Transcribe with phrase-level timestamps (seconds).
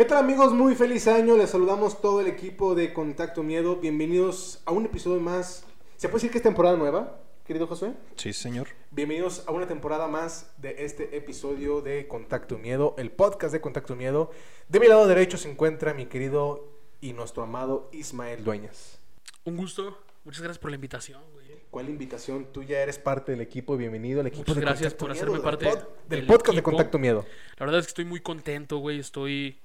[0.00, 0.54] ¿Qué tal amigos?
[0.54, 1.36] Muy feliz año.
[1.36, 3.76] Les saludamos todo el equipo de Contacto Miedo.
[3.76, 5.66] Bienvenidos a un episodio más.
[5.98, 7.92] ¿Se puede decir que es temporada nueva, querido Josué?
[8.16, 8.68] Sí, señor.
[8.92, 13.94] Bienvenidos a una temporada más de este episodio de Contacto Miedo, el podcast de Contacto
[13.94, 14.30] Miedo.
[14.70, 16.66] De mi lado derecho se encuentra mi querido
[17.02, 19.00] y nuestro amado Ismael Dueñas.
[19.44, 19.98] Un gusto.
[20.24, 21.50] Muchas gracias por la invitación, güey.
[21.70, 22.46] ¿Cuál invitación?
[22.52, 23.76] Tú ya eres parte del equipo.
[23.76, 26.26] Bienvenido al equipo Muchas de gracias Contacto por Miedo, hacerme del parte pod- del del
[26.26, 26.62] podcast de.
[26.62, 27.26] Contacto Miedo.
[27.58, 28.98] La verdad es que estoy muy contento, güey.
[28.98, 29.60] Estoy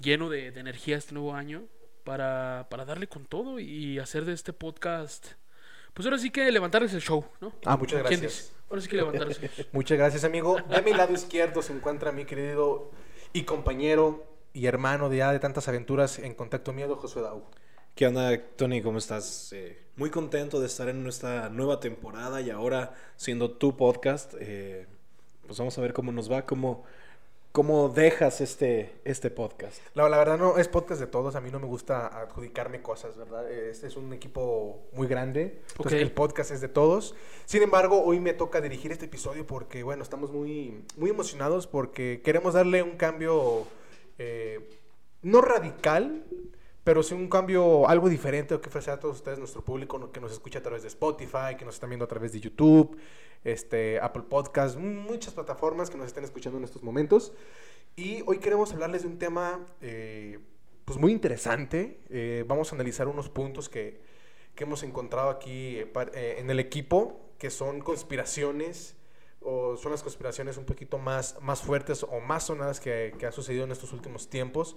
[0.00, 1.64] lleno de, de energía este nuevo año
[2.04, 5.32] para, para darle con todo y hacer de este podcast.
[5.94, 7.52] Pues ahora sí que levantarles el show, ¿no?
[7.64, 8.20] Ah, muchas ¿Quién gracias.
[8.20, 8.54] dice?
[8.68, 9.40] Ahora sí que levantarles.
[9.72, 10.56] Muchas gracias, amigo.
[10.68, 12.90] De mi lado izquierdo se encuentra mi querido
[13.32, 17.44] y compañero y hermano de ya de tantas aventuras en Contacto Miedo, Josué Dau.
[17.96, 18.80] ¿Qué onda, Tony?
[18.82, 19.52] ¿Cómo estás?
[19.52, 24.34] Eh, muy contento de estar en nuestra nueva temporada y ahora siendo tu podcast.
[24.38, 24.86] eh,
[25.46, 26.84] pues vamos a ver cómo nos va, cómo,
[27.52, 29.80] cómo dejas este, este podcast.
[29.94, 33.16] La, la verdad no es podcast de todos, a mí no me gusta adjudicarme cosas,
[33.16, 33.50] ¿verdad?
[33.50, 37.14] Este es un equipo muy grande, entonces el podcast es de todos.
[37.46, 42.20] Sin embargo, hoy me toca dirigir este episodio porque, bueno, estamos muy, muy emocionados porque
[42.24, 43.66] queremos darle un cambio,
[44.18, 44.78] eh,
[45.22, 46.24] no radical,
[46.84, 50.32] pero sí un cambio algo diferente que ofrecer a todos ustedes, nuestro público que nos
[50.32, 52.96] escucha a través de Spotify, que nos están viendo a través de YouTube,
[53.44, 57.32] este, Apple Podcast, muchas plataformas que nos estén escuchando en estos momentos.
[57.96, 60.38] Y hoy queremos hablarles de un tema eh,
[60.84, 62.00] pues muy interesante.
[62.08, 64.00] Eh, vamos a analizar unos puntos que,
[64.54, 68.96] que hemos encontrado aquí eh, eh, en el equipo, que son conspiraciones,
[69.40, 73.32] o son las conspiraciones un poquito más, más fuertes o más sonadas que, que ha
[73.32, 74.76] sucedido en estos últimos tiempos.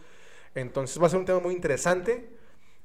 [0.55, 2.29] Entonces va a ser un tema muy interesante.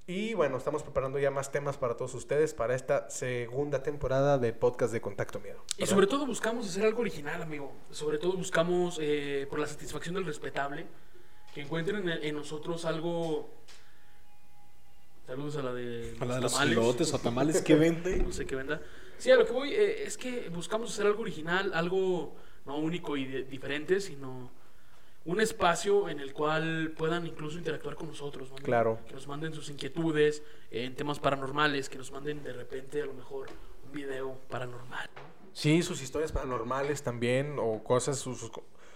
[0.06, 4.54] Y bueno, estamos preparando ya más temas para todos ustedes para esta segunda temporada del
[4.54, 5.62] podcast de Contacto Miedo.
[5.76, 7.72] Y sobre todo buscamos hacer algo original, amigo.
[7.90, 10.86] Sobre todo buscamos, eh, por la satisfacción del respetable,
[11.52, 13.50] que encuentren en, en nosotros algo...
[15.26, 18.16] Saludos a la de, A la de los elotes o tamales que vende.
[18.24, 18.80] no sé qué venda.
[19.18, 22.34] Sí, a lo que voy eh, es que buscamos hacer algo original, algo
[22.64, 24.50] no único y de- diferente, sino
[25.28, 28.50] un espacio en el cual puedan incluso interactuar con nosotros.
[28.50, 28.56] ¿no?
[28.56, 28.98] Claro.
[29.06, 33.12] Que nos manden sus inquietudes en temas paranormales, que nos manden de repente a lo
[33.12, 33.48] mejor
[33.84, 35.08] un video paranormal.
[35.14, 35.22] ¿no?
[35.52, 38.50] Sí, sus historias paranormales también, o cosas, sus, sus,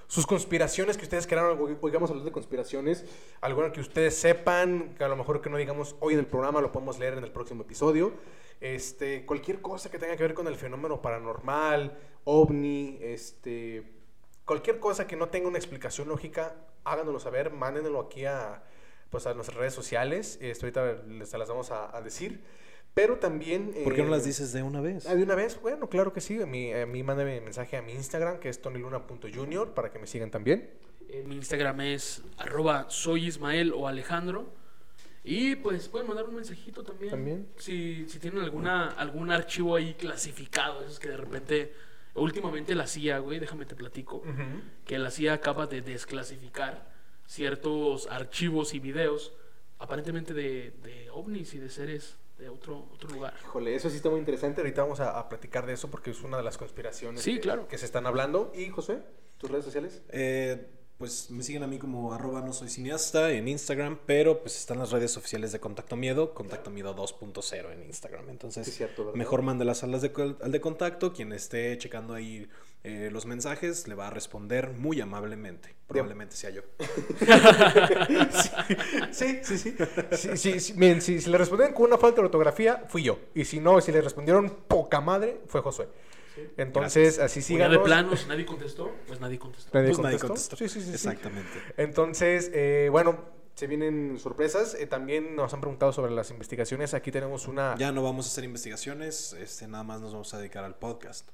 [0.07, 3.05] sus conspiraciones que ustedes quieran, oig- oigamos hablar de conspiraciones,
[3.43, 6.61] alguna que ustedes sepan, que a lo mejor que no digamos hoy en el programa,
[6.63, 8.13] lo podemos leer en el próximo episodio.
[8.61, 14.01] Este, cualquier cosa que tenga que ver con el fenómeno paranormal, ovni, este,
[14.53, 16.55] cualquier cosa que no tenga una explicación lógica,
[16.85, 18.63] háganoslo saber, mándenlo aquí a,
[19.09, 22.43] pues, a nuestras redes sociales, este, ahorita les las vamos a, a decir.
[22.93, 23.73] Pero también...
[23.83, 25.07] ¿Por qué no eh, las dices de una vez?
[25.07, 25.59] Ah, ¿De una vez?
[25.63, 26.43] Bueno, claro que sí.
[26.43, 30.07] A mí, a mí mándame mensaje a mi Instagram, que es tonyluna.junior, para que me
[30.07, 30.69] sigan también.
[31.09, 34.53] Eh, mi Instagram es arroba soy Ismael o Alejandro.
[35.25, 37.11] Y pues pueden mandar un mensajito también.
[37.11, 37.49] También.
[37.57, 41.73] Si, si tienen alguna, algún archivo ahí clasificado, esos que de repente,
[42.15, 44.23] últimamente la CIA, güey, déjame te platico,
[44.85, 46.91] que la CIA acaba de desclasificar
[47.27, 49.33] ciertos archivos y videos,
[49.79, 53.35] aparentemente de, de ovnis y de seres de otro, otro lugar.
[53.43, 54.61] Híjole, eso sí está muy interesante.
[54.61, 57.41] Ahorita vamos a, a platicar de eso porque es una de las conspiraciones Sí, que,
[57.41, 57.69] claro.
[57.69, 58.53] que se están hablando.
[58.55, 59.01] Y José,
[59.39, 60.03] tus redes sociales.
[60.09, 60.67] Eh,
[60.99, 64.79] pues me siguen a mí como arroba no soy cineasta en Instagram, pero pues están
[64.79, 68.29] las redes oficiales de Contacto Miedo, Contacto Miedo 2.0 en Instagram.
[68.31, 69.17] Entonces, Sí, cierto, ¿verdad?
[69.19, 71.13] mejor mándelas a las de, al de contacto.
[71.13, 72.49] Quien esté checando ahí
[72.85, 75.75] eh, los mensajes le va a responder muy amablemente.
[75.89, 76.63] Probablemente sea yo.
[79.11, 79.77] Sí, sí, sí.
[80.13, 80.75] sí, sí, sí.
[80.75, 83.19] Miren, si, si le respondieron con una falta de ortografía, fui yo.
[83.35, 85.89] Y si no, si le respondieron poca madre, fue Josué.
[86.57, 87.79] Entonces, así O ya síganos.
[87.79, 89.71] de plano, si nadie contestó, pues nadie contestó.
[89.73, 90.57] ¿Nadie Pues nadie contestó?
[90.57, 90.91] sí, sí, sí.
[90.93, 91.51] Exactamente.
[91.77, 93.19] Entonces, eh, bueno,
[93.55, 94.75] se vienen sorpresas.
[94.75, 96.95] Eh, también nos han preguntado sobre las investigaciones.
[96.95, 97.77] Aquí tenemos una...
[97.77, 101.29] Ya no vamos a hacer investigaciones, este, nada más nos vamos a dedicar al podcast.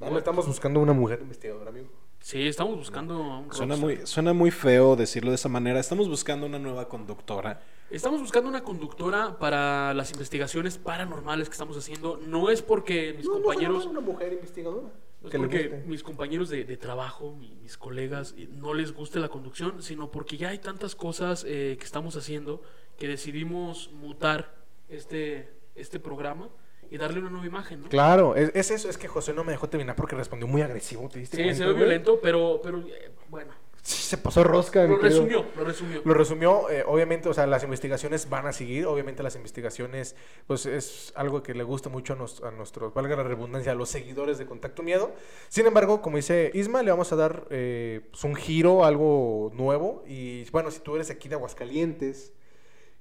[0.00, 1.88] No, estamos buscando una mujer investigadora, amigo.
[2.22, 5.80] Sí, estamos buscando a un Suena muy, suena muy feo decirlo de esa manera.
[5.80, 7.60] Estamos buscando una nueva conductora.
[7.90, 12.18] Estamos buscando una conductora para las investigaciones paranormales que estamos haciendo.
[12.26, 14.88] No es porque mis No, no, compañeros, no, una mujer investigadora.
[15.20, 19.18] no es porque mis compañeros de, de trabajo, mi- mis colegas, eh, no les guste
[19.18, 22.62] la conducción, sino porque ya hay tantas cosas eh, que estamos haciendo
[22.96, 24.54] que decidimos mutar
[24.88, 26.48] este, este programa
[26.92, 27.88] y darle una nueva imagen, ¿no?
[27.88, 28.88] Claro, es, es eso.
[28.90, 31.08] Es que José no me dejó terminar porque respondió muy agresivo.
[31.08, 31.84] ¿Te diste Sí, cuenta, se ve güey?
[31.84, 33.52] violento, pero, pero eh, bueno,
[33.84, 34.84] Sí, se pasó rosca.
[34.84, 36.02] Lo resumió, lo resumió.
[36.04, 40.14] Lo resumió, eh, obviamente, o sea, las investigaciones van a seguir, obviamente las investigaciones,
[40.46, 43.74] pues es algo que le gusta mucho a, nos- a nuestros, valga la redundancia, a
[43.74, 45.12] los seguidores de Contacto Miedo.
[45.48, 50.04] Sin embargo, como dice Isma, le vamos a dar eh, pues, un giro, algo nuevo.
[50.06, 52.32] Y bueno, si tú eres aquí de Aguascalientes,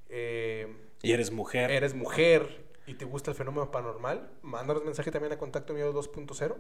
[0.10, 0.68] eh,
[1.04, 1.70] Y eres mujer.
[1.72, 6.56] eres mujer y te gusta el fenómeno paranormal, mándanos mensaje también a Contacto Miedo 2.0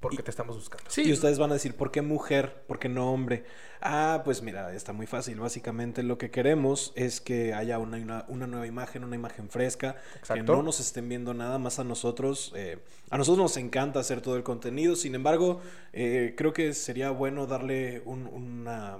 [0.00, 0.88] porque Y- te estamos buscando.
[0.88, 1.02] Sí.
[1.02, 2.62] Y ustedes van a decir, ¿por qué mujer?
[2.68, 3.44] ¿Por qué no hombre?
[3.80, 5.40] Ah, pues mira, está muy fácil.
[5.40, 9.94] Básicamente lo que queremos es que haya una, una, una nueva imagen, una imagen fresca,
[10.12, 10.54] que Exacto.
[10.54, 12.52] no nos estén viendo nada más a nosotros.
[12.54, 12.78] eh,
[13.10, 15.60] a nosotros nos encanta hacer todo el contenido, sin embargo,
[15.92, 18.98] eh, creo que sería bueno darle un- una,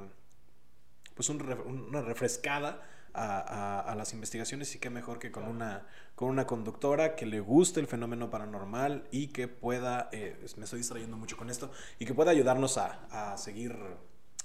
[1.15, 2.83] pues un una refrescada
[3.15, 7.27] a, a- a las investigaciones y qué mejor que con una, con una conductora que
[7.27, 11.71] le guste el fenómeno paranormal y que pueda, eh, me estoy distrayendo mucho con esto,
[11.99, 13.77] y que pueda ayudarnos a, a seguir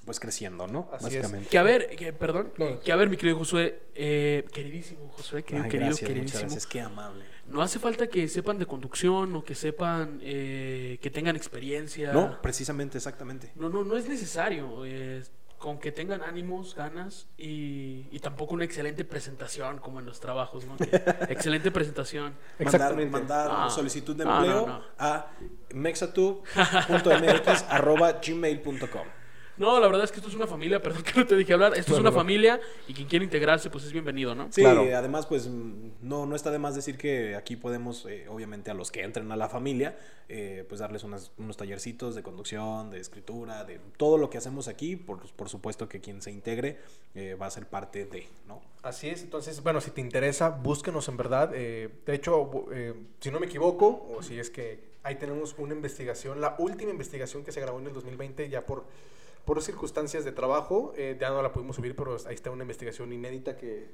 [0.06, 0.90] pues creciendo, ¿no?
[0.92, 1.22] Así es.
[1.22, 1.50] Básicamente.
[1.50, 2.80] Que a ver, que, perdón, No.
[2.82, 6.40] que a ver, mi querido Josué, eh, queridísimo Josué, querido, Ay, querido, gracias, queridísimo.
[6.42, 7.24] gracias, qué amable.
[7.48, 12.12] No hace falta que sepan de conducción o que sepan eh, que tengan experiencia.
[12.12, 13.52] No, precisamente, exactamente.
[13.56, 14.84] No, no, no es necesario.
[14.86, 15.24] eh,
[15.64, 20.66] con que tengan ánimos, ganas y, y tampoco una excelente presentación como en los trabajos,
[20.66, 20.76] ¿no?
[20.76, 20.88] Que-
[21.30, 22.34] excelente presentación.
[22.60, 23.70] Mandar, mandar Ah.
[23.70, 24.84] solicitud de No, no, empleo no.
[25.00, 25.28] a
[25.74, 29.08] mexatube.mx arroba gmail.com.
[29.58, 31.78] No, la verdad es que esto es una familia, perdón que no te dije hablar.
[31.78, 34.52] Esto es una familia y quien quiera integrarse, pues es bienvenido, ¿no?
[34.52, 34.82] Sí, Claro.
[34.96, 38.74] además, pues mm, no, no está de más decir que aquí podemos, eh, obviamente, a
[38.74, 39.96] los que entren a la familia,
[40.28, 44.68] eh, pues darles unas- unos tallercitos de conducción, de escritura, de todo lo que hacemos
[44.68, 44.96] aquí.
[44.96, 46.80] Por, por supuesto que quien se integre
[47.14, 48.62] eh, va a ser parte de, ¿no?
[48.82, 51.52] Así es, entonces, bueno, si te interesa, búsquenos en verdad.
[51.54, 55.74] eh, de hecho, eh, si no me equivoco, o si es que ahí tenemos una
[55.76, 58.86] investigación, la última investigación que se grabó en el 2020, ya por,
[59.46, 63.12] por circunstancias de trabajo, eh, ya no la pudimos subir, pero ahí está una investigación
[63.12, 63.90] inédita que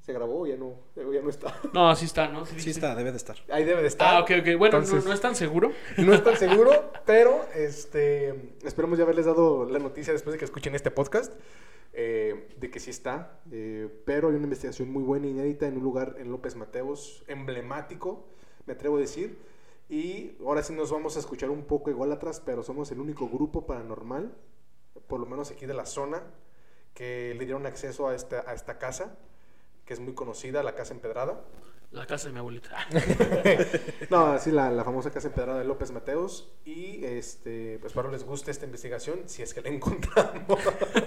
[0.00, 1.54] se grabó, ya no, ya no está.
[1.74, 2.46] No, así está, ¿no?
[2.46, 2.70] Sí dijiste.
[2.80, 3.36] está, debe de estar.
[3.50, 4.14] Ahí debe de estar.
[4.16, 4.58] Ah, ok, ok.
[4.58, 5.70] Bueno, no- Entonces- no, es tan seguro.
[5.98, 6.70] No estoy seguro,
[7.06, 11.34] pero este, esperemos ya haberles dado la noticia después de que escuchen este podcast.
[12.00, 15.82] eh, de que sí está, eh, pero hay una investigación muy buena, inédita, en un
[15.82, 18.24] lugar en López Mateos, emblemático,
[18.66, 19.36] me atrevo a decir.
[19.88, 23.28] Y ahora sí nos vamos a escuchar un poco igual atrás, pero somos el único
[23.28, 24.32] grupo paranormal,
[25.06, 26.22] por lo menos aquí de la zona,
[26.94, 29.16] que le dieron acceso a esta, a esta casa,
[29.84, 31.40] que es muy conocida, la Casa Empedrada.
[31.90, 32.76] La casa de mi abuelita.
[34.10, 36.50] No, sí, la, la famosa casa empedrada de López Mateos.
[36.64, 40.58] Y este, pues para les guste esta investigación, si es que la encontramos.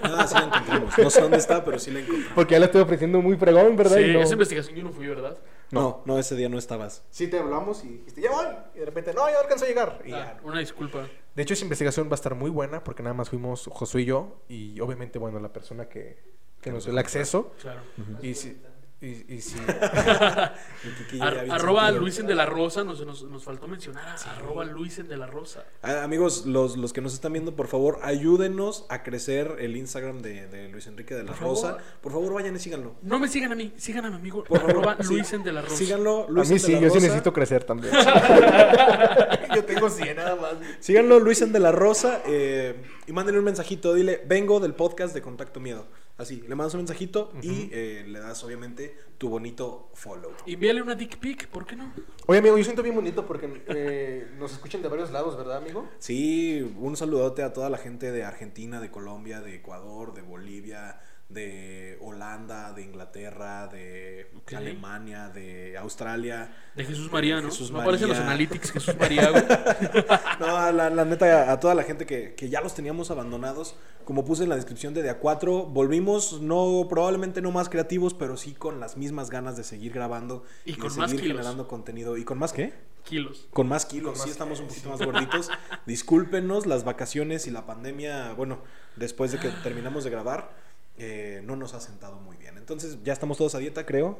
[0.02, 0.98] Ah, sí la encontramos.
[0.98, 2.32] No sé dónde está, pero sí la encontramos.
[2.34, 3.96] Porque ya la estoy ofreciendo muy fregón, ¿verdad?
[3.98, 5.38] Sí, no- esa investigación yo no fui, ¿verdad?
[5.72, 7.04] No, no, ese día no estabas.
[7.10, 8.46] Sí te hablamos y dijiste, ya voy.
[8.74, 10.02] Y de repente, no, ya no alcanzo a llegar.
[10.04, 10.40] Y Ah, ya.
[10.46, 11.08] una disculpa.
[11.34, 14.04] De hecho, esa investigación va a estar muy buena porque nada más fuimos Josué y
[14.04, 14.42] yo.
[14.48, 16.22] Y obviamente, bueno, la persona que,
[16.60, 17.52] que nos dio el acceso.
[17.60, 17.80] Claro.
[18.20, 18.60] Y si...
[19.02, 19.40] Y, y
[21.20, 22.00] Ar- había arroba sentido.
[22.00, 25.64] Luisen de la Rosa, nos, nos, nos faltó mencionar a arroba Luisen de la Rosa.
[25.82, 30.22] Ah, amigos, los, los que nos están viendo, por favor, ayúdenos a crecer el Instagram
[30.22, 31.68] de, de Luis Enrique de la Por Rosa.
[31.70, 31.82] favor.
[32.00, 32.94] Por favor, vayan y síganlo.
[33.02, 35.14] No me sigan a mí, sigan a mi amigo Por favor, arroba sí.
[35.14, 35.76] Luisen de la Rosa.
[35.76, 37.00] Síganlo, a Luis mí de sí, la yo sí Rosa.
[37.06, 37.92] necesito crecer también.
[39.56, 40.52] yo tengo 100 nada más.
[40.80, 42.22] Síganlo, Luisen de la Rosa.
[42.26, 43.94] eh, y mándenle un mensajito.
[43.94, 45.86] Dile, vengo del podcast de Contacto Miedo.
[46.18, 50.30] Así, le mandas un mensajito y eh, le das, obviamente, tu bonito follow.
[50.46, 51.92] Envíale una dick pic, ¿por qué no?
[52.26, 55.88] Oye, amigo, yo siento bien bonito porque eh, nos escuchan de varios lados, ¿verdad, amigo?
[55.98, 61.00] Sí, un saludote a toda la gente de Argentina, de Colombia, de Ecuador, de Bolivia,
[61.32, 64.30] de Holanda, de Inglaterra, de.
[64.56, 66.54] Alemania, de Australia.
[66.74, 67.48] De Jesús María, ¿no?
[67.48, 68.30] Jesús no aparecen los María.
[68.32, 69.42] analytics Jesús María, güey.
[70.40, 74.24] No, la, la neta, a toda la gente que, que ya los teníamos abandonados, como
[74.24, 78.52] puse en la descripción de Día 4, volvimos, no, probablemente no más creativos, pero sí
[78.52, 81.36] con las mismas ganas de seguir grabando Y de con más seguir kilos.
[81.38, 82.16] generando contenido.
[82.16, 82.74] ¿Y con más qué?
[83.04, 83.48] Kilos.
[83.52, 85.50] Con más kilos, Con más sí estamos un poquito más gorditos.
[85.86, 88.58] Discúlpenos, las vacaciones y la pandemia, bueno,
[88.96, 90.50] después de que terminamos de grabar,
[90.98, 92.56] eh, no nos ha sentado muy bien.
[92.58, 94.18] Entonces, ya estamos todos a dieta, creo.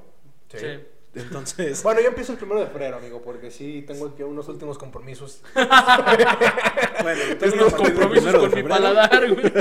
[0.48, 0.66] Sí.
[1.14, 4.78] Entonces, Bueno, yo empiezo el primero de febrero, amigo, porque sí tengo aquí unos últimos
[4.78, 5.42] compromisos.
[5.54, 9.52] bueno, Tengo Tony unos a partir del compromisos primero de con mi febrero- paladar, güey.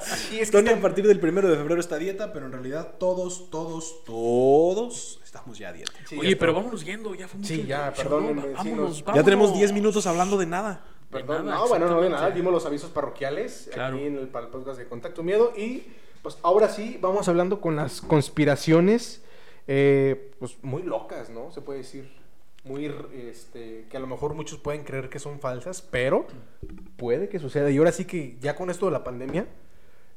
[0.00, 2.46] Sí, es que Tony está- a partir del primero de febrero está a dieta, pero
[2.46, 5.92] en realidad todos, todos, todos estamos ya a dieta.
[6.08, 7.52] Sí, Oye, pero vámonos yendo, ya fue mucho.
[7.52, 8.48] Sí, ya, perdónenme, ¿no?
[8.48, 9.16] sí, Vámonos, nos- vámonos.
[9.16, 10.84] Ya tenemos 10 minutos hablando de nada.
[11.10, 12.30] Perdón, nada, no, bueno, no de nada.
[12.30, 13.96] Dimos los avisos parroquiales Claro.
[13.96, 15.52] aquí en el, para el podcast de Contacto Miedo.
[15.56, 15.84] Y
[16.22, 19.22] pues ahora sí, vamos hablando con las conspiraciones,
[19.66, 21.50] eh, pues muy locas, ¿no?
[21.52, 22.10] Se puede decir.
[22.64, 26.26] muy, este, que a lo mejor muchos pueden creer que son falsas, pero
[26.96, 27.70] puede que suceda.
[27.70, 29.46] Y ahora sí que, ya con esto de la pandemia,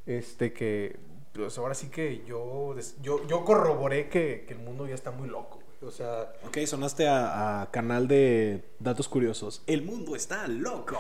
[0.06, 0.98] este, que,
[1.34, 5.30] pues ahora sí que yo, yo, yo corroboré que, que el mundo ya está muy
[5.30, 5.60] loco.
[5.82, 9.64] O sea, Ok, sonaste a, a canal de datos curiosos.
[9.68, 10.98] El mundo está loco.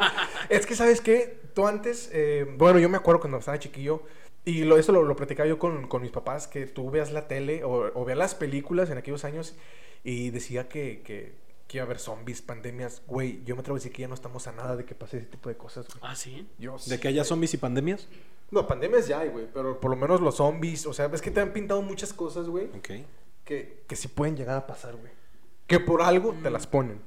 [0.48, 1.40] Es que, ¿sabes qué?
[1.54, 4.02] Tú antes, eh, bueno, yo me acuerdo cuando estaba chiquillo,
[4.44, 7.28] y lo, eso lo, lo platicaba yo con, con mis papás, que tú veas la
[7.28, 9.54] tele o, o veas las películas en aquellos años
[10.04, 11.34] y decía que, que,
[11.68, 13.02] que iba a haber zombies, pandemias.
[13.06, 15.18] Güey, yo me atrevo a decir que ya no estamos a nada de que pase
[15.18, 15.98] ese tipo de cosas, güey.
[16.02, 16.48] Ah, sí.
[16.58, 17.28] Yo ¿De sí, que haya güey.
[17.28, 18.08] zombies y pandemias?
[18.50, 21.30] No, pandemias ya hay, güey, pero por lo menos los zombies, o sea, es que
[21.30, 22.90] te han pintado muchas cosas, güey, Ok.
[23.44, 25.12] que, que sí pueden llegar a pasar, güey.
[25.66, 27.00] Que por algo te las ponen.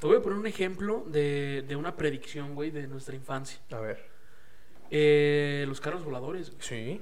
[0.00, 3.60] Te voy a poner un ejemplo de, de una predicción, güey, de nuestra infancia.
[3.70, 4.04] A ver.
[4.90, 6.62] Eh, los carros voladores, güey.
[6.62, 7.00] Sí.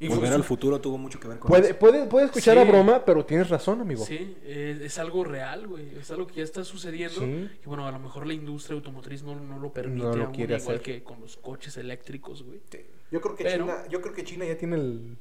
[0.00, 1.78] Y Volver fu- al futuro tuvo mucho que ver con Puede, eso.
[1.78, 2.60] puede, puede escuchar Sí.
[2.60, 4.04] a broma, pero tienes razón, amigo.
[4.04, 5.96] Sí, es, es algo real, güey.
[5.96, 7.20] Es algo que ya está sucediendo.
[7.20, 7.48] Sí.
[7.64, 10.34] Y bueno, a lo mejor la industria automotriz no, no lo permite No lo aún,
[10.34, 10.82] quiere igual hacer.
[10.82, 12.60] que con los coches eléctricos, güey.
[12.70, 12.80] Sí.
[13.10, 15.16] Yo creo que Pero- China, yo creo que China ya tiene el,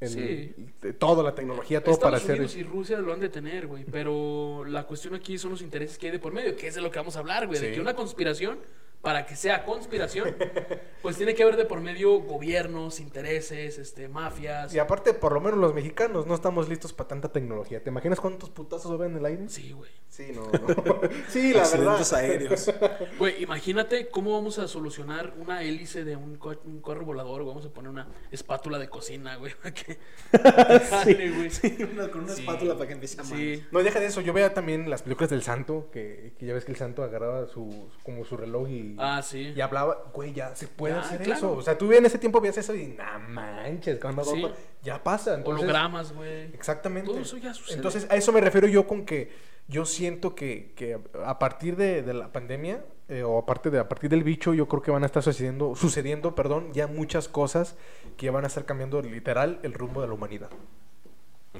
[0.00, 0.54] el- Sí.
[0.80, 2.36] de toda la tecnología, todo Estados para hacer.
[2.36, 3.84] Unidos y Rusia lo han de tener, güey.
[3.84, 6.80] Pero la cuestión aquí son los intereses que hay de por medio, que es de
[6.80, 7.60] lo que vamos a hablar, güey.
[7.60, 7.74] De Sí.
[7.74, 8.58] que una conspiración,
[9.04, 10.34] para que sea conspiración,
[11.02, 14.74] pues tiene que haber de por medio gobiernos, intereses, este, mafias.
[14.74, 17.82] Y aparte, por lo menos los mexicanos no estamos listos para tanta tecnología.
[17.84, 19.48] ¿Te imaginas cuántos putazos haber en el aire?
[19.48, 19.90] Sí, güey.
[20.08, 20.46] Sí, no.
[20.50, 21.00] no.
[21.28, 21.94] sí, la verdad.
[21.96, 22.72] Accidentes aéreos.
[23.18, 27.44] Güey, imagínate cómo vamos a solucionar una hélice de un, co- un carro volador.
[27.44, 29.52] Vamos a poner una espátula de cocina, güey.
[29.54, 29.98] para que-
[30.32, 31.50] güey.
[31.92, 32.40] Una- con una Sí.
[32.40, 33.62] espátula para que empiece a Sí.
[33.70, 34.20] No, deja de eso.
[34.20, 37.46] Yo veía también las películas del santo, que, que ya ves que el santo agarraba
[37.46, 39.52] su, como su reloj y, Ah, sí.
[39.56, 40.04] y hablaba.
[40.12, 41.38] Güey, ya se puede Ya, hacer claro.
[41.38, 41.52] eso.
[41.52, 44.44] O sea, tú en ese tiempo veías eso y, nah manches, cuando Sí.
[44.82, 45.34] ya pasa.
[45.34, 46.44] Entonces, Hologramas, güey.
[46.54, 47.10] Exactamente.
[47.10, 47.76] Todo eso ya sucede.
[47.76, 49.32] Entonces, a eso me refiero yo con que
[49.68, 53.88] yo siento que, que a partir de, de la pandemia, eh, o aparte de, a
[53.88, 57.76] partir del bicho, yo creo que van a estar sucediendo, sucediendo, perdón, ya muchas cosas
[58.16, 60.50] que van a estar cambiando literal el rumbo de la humanidad.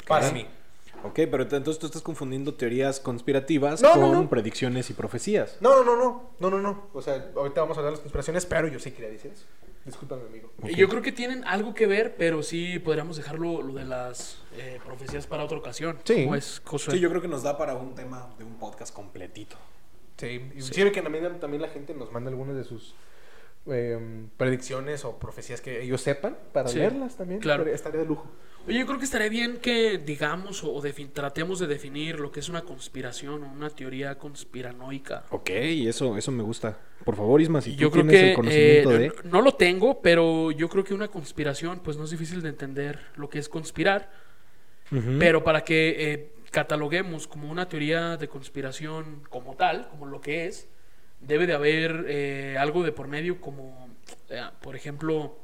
[0.06, 0.46] Para mí.
[1.04, 4.30] Ok, pero entonces tú estás confundiendo teorías conspirativas No, con no, no.
[4.30, 5.58] predicciones y profecías.
[5.60, 6.86] No, no, no, no, no, no, no.
[6.94, 9.44] O sea, ahorita vamos a hablar de las conspiraciones, pero yo sí quería decir eso.
[9.84, 10.50] Discúlpame, amigo.
[10.74, 14.80] Yo creo que tienen algo que ver, pero sí podríamos dejarlo lo de las eh,
[14.84, 15.98] profecías para otra ocasión.
[16.04, 16.24] Sí.
[16.24, 16.94] ¿Cómo es, Josué?
[16.94, 19.56] Sí, yo creo que nos da para un tema de un podcast completito.
[20.16, 22.94] Sí, y sirve que también, también la gente nos manda algunas de sus
[23.66, 27.40] eh, predicciones o profecías que ellos sepan para Sí, leerlas también.
[27.40, 27.66] claro.
[27.66, 28.30] Estaría- de lujo.
[28.66, 32.48] Oye, yo creo que estaría bien que digamos o, tratemos de definir lo que es
[32.48, 35.24] una conspiración o una teoría conspiranoica.
[35.30, 36.78] Ok, eso, eso me gusta.
[37.04, 39.12] Por favor, Isma, si Y tú yo creo tienes que el conocimiento eh, de...
[39.24, 43.00] no lo tengo, pero yo creo que una conspiración, pues no es difícil de entender
[43.16, 44.10] lo que es conspirar,
[45.18, 50.46] pero para que eh, cataloguemos como una teoría de conspiración como tal, como lo que
[50.46, 50.68] es,
[51.20, 53.88] debe de haber eh, algo de por medio como,
[54.30, 55.38] eh, por ejemplo,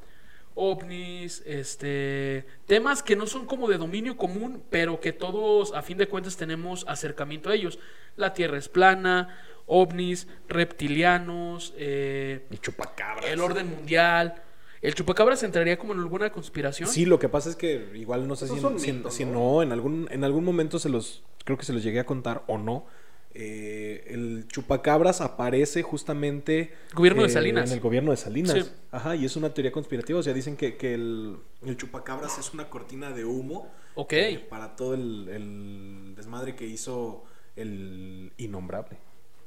[0.54, 5.96] ovnis, este, temas que no son como de dominio común, pero que todos a fin
[5.98, 7.78] de cuentas tenemos acercamiento a ellos.
[8.16, 13.30] La Tierra es plana, ovnis, reptilianos, eh, Y chupacabras.
[13.30, 14.42] el orden mundial.
[14.82, 16.88] ¿El chupacabras entraría como en alguna conspiración?
[16.88, 18.92] Sí, lo que pasa es que igual no sé si, son si-
[19.26, 19.32] ¿no?
[19.32, 22.42] no, en algún, en algún momento se los, creo que se los llegué a contar
[22.46, 22.86] o no.
[23.32, 27.70] Eh, el chupacabras aparece justamente Gobierno de eh, Salinas.
[27.70, 28.52] En el gobierno de Salinas.
[28.66, 28.72] Sí.
[28.90, 30.18] Ajá, y es una teoría conspirativa.
[30.18, 34.12] O sea, dicen que, que el, el chupacabras es una cortina de humo Ok.
[34.14, 37.24] eh, para todo el, el desmadre que hizo
[37.56, 38.98] el innombrable.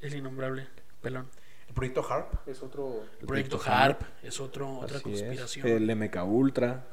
[0.02, 0.68] El innombrable,
[1.02, 1.28] pelón.
[1.68, 3.04] El proyecto HARP es otro.
[3.20, 5.22] El proyecto proyecto HARP es otro, otra Así es.
[5.22, 5.68] conspiración.
[5.68, 6.88] El MK Ultra.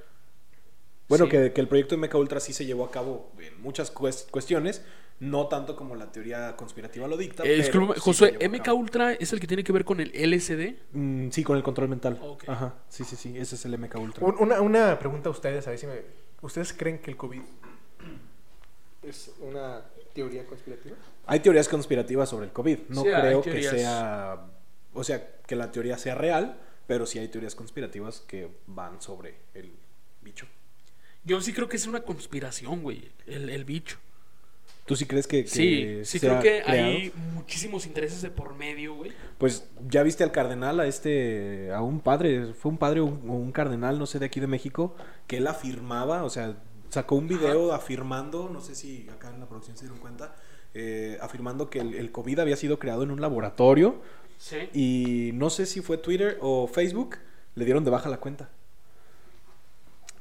[1.09, 1.31] Bueno, Sí.
[1.33, 4.83] que, que el proyecto MK Ultra sí se llevó a cabo en muchas cues- cuestiones,
[5.21, 7.43] no tanto como la teoría conspirativa lo dicta.
[7.45, 8.69] Eh, pero sí Josué, MK.
[8.75, 10.75] Ultra es el que tiene que ver con el LSD.
[10.93, 12.19] Mm, sí, con el control mental.
[12.23, 12.45] Ok.
[12.49, 14.27] Ajá, sí, sí, sí, ese es el MK Ultra.
[14.27, 16.01] Un- Una, una pregunta a ustedes, a ver si me.
[16.43, 17.43] ¿Ustedes creen que el COVID
[19.03, 19.83] es una
[20.15, 20.97] teoría conspirativa?
[21.27, 22.79] Hay teorías conspirativas sobre el COVID.
[22.89, 24.47] No Sí, creo que sea,
[24.93, 29.37] o sea, que la teoría sea real, pero sí hay teorías conspirativas que van sobre
[29.55, 29.73] el
[30.23, 30.47] bicho.
[31.25, 33.99] Yo sí creo que es una conspiración, güey, el, el bicho.
[34.91, 36.89] ¿Tú sí crees que, que Sí, sí creo que creado?
[36.89, 39.13] hay muchísimos intereses de por medio, güey.
[39.39, 43.31] Pues ya viste al cardenal, a este, a un padre, fue un padre o un,
[43.31, 44.97] o un cardenal, no sé, de aquí de México,
[45.29, 46.57] que él afirmaba, o sea,
[46.89, 50.35] sacó un video afirmando, no sé si acá en la producción se dieron cuenta,
[50.75, 54.03] eh, afirmando que el, el COVID había sido creado en un laboratorio
[54.39, 54.57] Sí.
[54.75, 57.17] y no sé si fue Twitter o Facebook,
[57.55, 58.51] le dieron de baja la cuenta.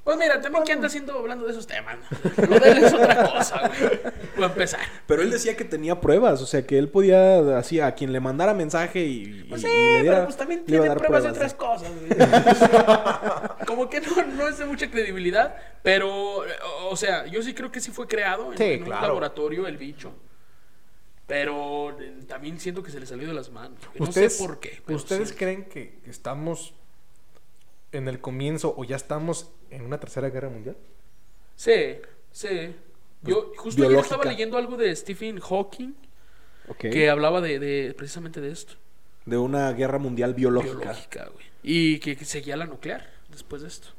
[0.10, 1.98] Pues mira, también que anda haciendo hablando de esos temas.
[2.00, 2.48] ¿no?
[2.48, 4.00] Lo de él es otra cosa, güey.
[4.38, 4.80] Voy a empezar.
[5.06, 8.20] Pero él decía que tenía pruebas, o sea, que él podía, así, a quien le
[8.20, 11.30] mandara mensaje y, Pues sí, y le diera- pero pues también tiene dar pruebas de
[11.30, 11.92] otras cosas.
[11.92, 12.10] güey.
[13.68, 16.10] Como que no, no es de mucha credibilidad, pero,
[16.90, 19.78] o sea, yo sí creo que sí fue creado en, Sí, en un laboratorio el
[19.78, 20.12] bicho.
[21.28, 23.78] Pero eh, también siento que se le salió de las manos.
[23.94, 24.82] No ¿Ustedes, sé por qué.
[24.88, 25.36] ¿ustedes sí.
[25.36, 26.74] creen que estamos
[27.92, 30.78] en el comienzo o ya estamos en una tercera guerra mundial?
[31.56, 31.98] Sí,
[32.32, 32.76] sí.
[33.22, 35.94] Yo justo ayer estaba leyendo algo de Stephen Hawking
[36.78, 38.76] que hablaba de, de precisamente de esto.
[39.26, 40.76] De una guerra mundial biológica.
[40.78, 41.46] biológica, güey.
[41.64, 43.90] Y que, que seguía la nuclear después de esto.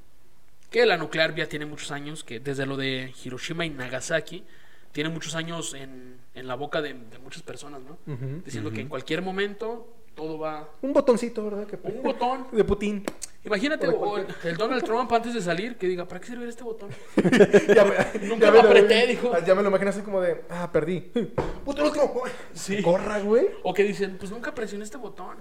[0.70, 4.44] Que la nuclear ya tiene muchos años, que desde lo de Hiroshima y Nagasaki,
[4.92, 7.98] tiene muchos años en, en la boca de, de muchas personas, ¿no?
[8.44, 10.68] Diciendo que en cualquier momento todo va...
[10.82, 11.66] Un botoncito, ¿verdad?
[11.66, 12.46] Que- Un botón.
[12.52, 13.04] de Putin.
[13.42, 16.90] Imagínate, O el, Donald Trump antes de salir, que diga, ¿para qué sirve este botón?
[17.74, 19.32] ya me, Nunca ya lo apreté, dijo.
[19.46, 21.00] Ya me lo imagino así como de, ah, perdí.
[21.64, 22.22] Puto último.
[22.52, 22.82] Sí.
[22.82, 23.48] Corra, güey.
[23.62, 25.38] O que dicen, pues nunca presioné este botón.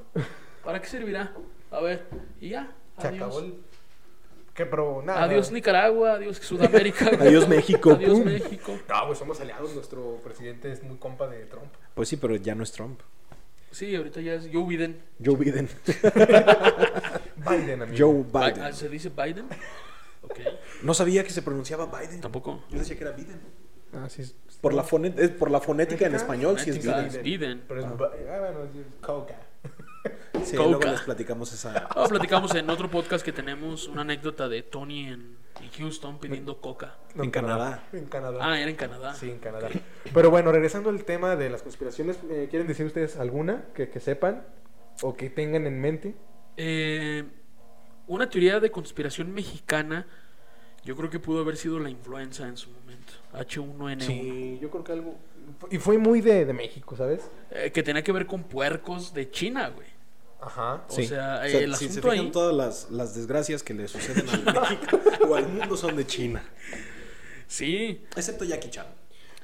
[0.63, 1.33] ¿Para qué servirá?
[1.71, 2.07] A ver,
[2.39, 2.71] y ya.
[2.99, 3.21] Se Adiós.
[3.23, 3.59] acabó el.
[4.53, 5.23] ¿Qué, pero nada.
[5.23, 7.11] Adiós Nicaragua, adiós Sudamérica.
[7.19, 8.25] Adiós, México, Adiós pum.
[8.25, 8.77] México.
[8.89, 9.73] No, güey, somos aliados.
[9.73, 11.73] Nuestro presidente es muy compa de Trump.
[11.95, 12.99] Pues sí, pero ya no es Trump.
[13.71, 14.99] Sí, ahorita ya es Joe Biden.
[15.23, 15.69] Joe Biden.
[17.49, 17.97] Biden, amigo.
[17.97, 18.61] Joe Bi- Biden.
[18.63, 19.45] ah, ¿Se dice Biden?
[20.21, 20.39] Ok.
[20.83, 22.21] No sabía que se pronunciaba Biden.
[22.21, 22.63] Tampoco.
[22.69, 23.39] Yo decía que era Biden.
[23.93, 24.21] Ah, sí.
[24.23, 24.83] es- Por la,
[25.17, 26.83] eh, por la fonética en español, sí es.
[26.83, 27.23] Biden.
[27.23, 27.63] Biden.
[27.67, 27.85] Pero es.
[27.85, 27.95] Ah.
[27.99, 29.35] Ah, bueno, es Coca.
[30.43, 30.69] Sí, Coca.
[30.69, 31.87] luego les platicamos esa.
[31.89, 36.59] Ah, platicamos en otro podcast que tenemos una anécdota de Tony en, en Houston pidiendo
[36.61, 36.97] coca.
[37.15, 37.83] No, En Canadá.
[37.93, 38.39] En Canadá.
[38.41, 39.13] Ah, era en Canadá.
[39.13, 39.69] Sí, en Canadá.
[40.13, 43.99] Pero bueno, regresando al tema de las conspiraciones, eh, ¿quieren decir ustedes alguna que, que
[43.99, 44.43] sepan
[45.01, 46.15] o que tengan en mente?
[46.57, 47.23] Eh,
[48.07, 50.07] una teoría de conspiración mexicana,
[50.83, 53.13] yo creo que pudo haber sido la influenza en su momento.
[53.33, 54.01] H1N1.
[54.01, 55.15] Sí, yo creo que algo.
[55.71, 57.29] Y fue muy de, de México, ¿sabes?
[57.51, 59.87] Eh, que tenía que ver con puercos de China, güey.
[60.41, 60.85] Ajá.
[60.87, 63.73] O sea, O sea, el si se asunto fijan, ahí- todas las, las desgracias que
[63.73, 66.43] le suceden a México o al mundo son de China.
[67.47, 68.05] Sí.
[68.15, 68.85] Excepto Jackie Chan.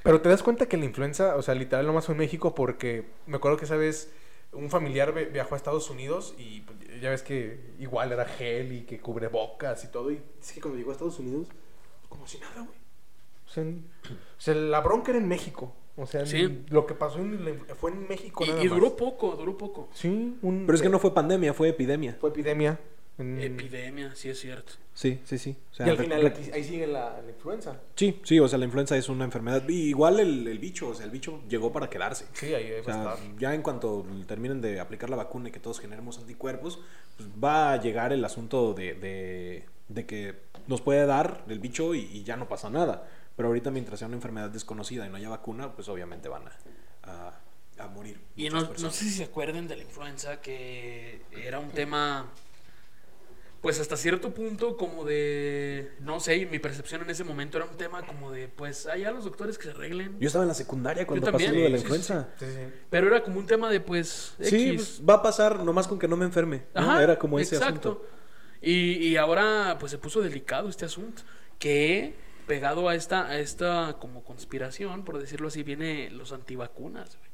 [0.03, 3.07] Pero te das cuenta que la influenza, o sea, literal nomás fue en México porque
[3.25, 4.11] me acuerdo que esa vez
[4.53, 8.71] un familiar vi- viajó a Estados Unidos y pues, ya ves que igual era gel
[8.71, 10.11] y que cubre bocas y todo.
[10.11, 11.47] Y es que cuando llegó a Estados Unidos,
[12.07, 12.77] como si nada, güey.
[13.45, 15.75] O sea, en- o sea, la bronca era en México.
[15.97, 16.63] O sea, Sí.
[16.69, 18.77] lo que pasó en la- fue en México Y, nada y más.
[18.79, 19.89] duró poco, duró poco.
[19.93, 22.17] Sí, un, Pero es que no fue pandemia, fue epidemia.
[22.19, 22.79] fue epidemia.
[23.17, 24.73] en- Epidemia, sí es cierto.
[24.93, 25.55] Sí, sí, sí.
[25.71, 27.79] O sea, y al final ahí sigue la, la influenza.
[27.95, 29.63] Sí, sí, o sea, la influenza es una enfermedad.
[29.69, 32.25] Y igual el, el bicho, o sea, el bicho llegó para quedarse.
[32.33, 33.37] Sí, ahí O va a sea, estar.
[33.39, 36.81] ya en cuanto terminen de aplicar la vacuna y que todos generemos anticuerpos,
[37.15, 40.33] pues va a llegar el asunto de, de- de que
[40.67, 43.07] nos puede dar el bicho y, y ya no pasa nada.
[43.35, 46.51] Pero ahorita mientras sea una enfermedad desconocida y no haya vacuna, pues obviamente van a,
[47.03, 47.39] a-
[47.77, 48.19] a morir.
[48.37, 52.31] Y no, no sé si se acuerdan de la influenza, que era un tema,
[53.61, 57.75] pues hasta cierto punto como de, no sé, mi percepción en ese momento era un
[57.75, 60.17] tema como de, pues allá los doctores que se arreglen.
[60.19, 62.29] Yo estaba en la secundaria cuando también, pasó lo de la sí, influenza.
[62.39, 62.61] Sí, sí.
[62.91, 66.07] Pero era como un tema de, pues, Sí, pues, va a pasar nomás con que
[66.07, 66.63] no me enferme.
[66.75, 66.81] ¿no?
[66.81, 67.89] Ajá, Era como ese exacto.
[67.89, 68.07] asunto.
[68.61, 71.23] Y, y ahora pues se puso delicado este asunto,
[71.59, 72.15] que
[72.47, 77.17] pegado a esta, a esta como conspiración, por decirlo así, viene los antivacunas.
[77.17, 77.29] güey.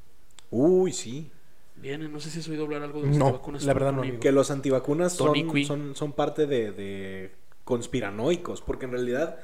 [0.52, 1.32] Uy, sí.
[1.76, 3.63] Viene, no sé si has oído hablar algo de los No, antivacunas.
[3.63, 4.19] la verdad no, amigo.
[4.19, 7.32] Que los antivacunas son, son, son parte de, de
[7.63, 9.39] conspiranoicos, porque en realidad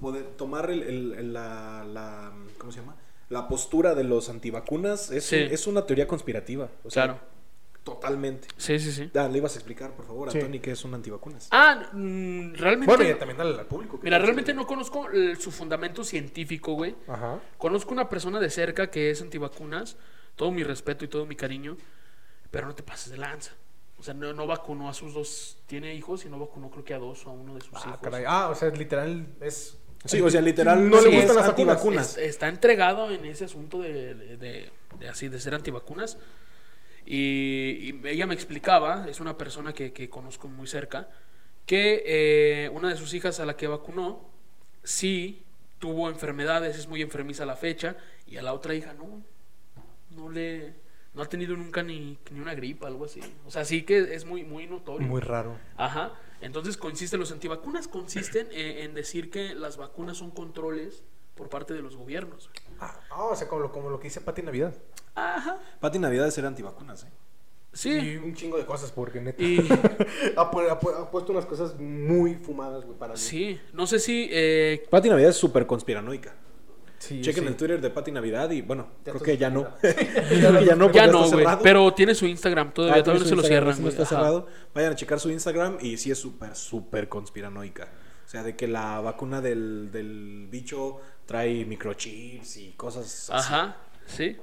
[0.00, 2.96] poder tomar el, el- el- la, la- ¿cómo se llama?
[3.28, 5.36] La postura de los antivacunas es, Sí.
[5.36, 6.68] es una teoría conspirativa.
[6.84, 7.20] O sea, Claro.
[7.84, 8.46] Totalmente.
[8.56, 9.10] Sí, sí, sí.
[9.16, 10.38] Ah, le ibas a explicar, por favor, a Sí.
[10.38, 11.48] Tony, qué es un antivacunas.
[11.50, 12.94] Ah, mm, realmente.
[12.94, 13.98] Bueno, y también al, al público.
[14.02, 16.94] Mira, realmente no conozco el- su fundamento científico, güey.
[17.08, 17.40] Ajá.
[17.58, 19.96] Conozco una persona de cerca que es antivacunas.
[20.36, 21.76] Todo mi respeto y todo mi cariño.
[22.52, 23.52] Pero no te pases de lanza.
[23.98, 25.58] O sea, no, no vacunó a sus dos.
[25.66, 27.82] Tiene hijos y no vacunó, creo que a dos o a uno de sus Ah,
[27.86, 27.98] hijos.
[28.00, 28.24] caray.
[28.26, 29.76] Ah, o sea, literal es.
[30.04, 31.48] Sí, o sea, literal No le sí gustan es las vacunas.
[31.76, 32.16] antivacunas.
[32.16, 36.18] Es- está entregado en ese asunto de, de- de- de así de ser antivacunas
[37.06, 41.08] y, y ella me explicaba es una persona que, que conozco muy cerca
[41.66, 44.28] que eh, una de sus hijas a la que vacunó
[44.82, 45.44] sí
[45.78, 49.22] tuvo enfermedades es muy enfermiza a la fecha y a la otra hija no
[50.10, 50.74] no le
[51.14, 54.24] no ha tenido nunca ni, ni una gripa algo así o sea sí que es
[54.24, 55.58] muy muy notorio Muy raro.
[55.76, 56.12] Ajá.
[56.40, 61.04] Entonces consiste, los antivacunas consisten en, en decir que las vacunas son controles
[61.36, 62.50] por parte de los gobiernos.
[63.10, 64.74] Ah, o sea, como lo, como lo que dice Pati Navidad.
[65.14, 65.58] Ajá.
[65.80, 67.08] Pati Navidad es ser antivacunas, ¿eh?
[67.74, 67.90] Sí.
[67.90, 69.42] Y un chingo de cosas, porque neta.
[69.42, 69.58] Y
[70.36, 73.18] ha, pu- ha pu- ha puesto unas cosas muy fumadas, güey, para mí.
[73.18, 76.34] sí, no sé si eh, Pati Navidad es súper conspiranoica.
[76.98, 77.48] Sí, Chequen sí.
[77.48, 79.66] el Twitter de Pati Navidad y bueno, Ya creo que ya no.
[79.80, 79.94] Creo
[80.60, 81.44] que ya no, ya no, güey.
[81.62, 83.88] Pero tiene su Instagram todavía, Ah, todavía no se lo cierran, güey.
[83.88, 84.14] está Ajá.
[84.16, 84.46] cerrado.
[84.74, 87.88] Vayan a checar su Instagram y sí es súper, súper conspiranoica.
[88.24, 91.00] O sea, de que la vacuna del, del bicho
[91.32, 93.52] trae microchips y cosas así.
[93.52, 94.36] Ajá, sí.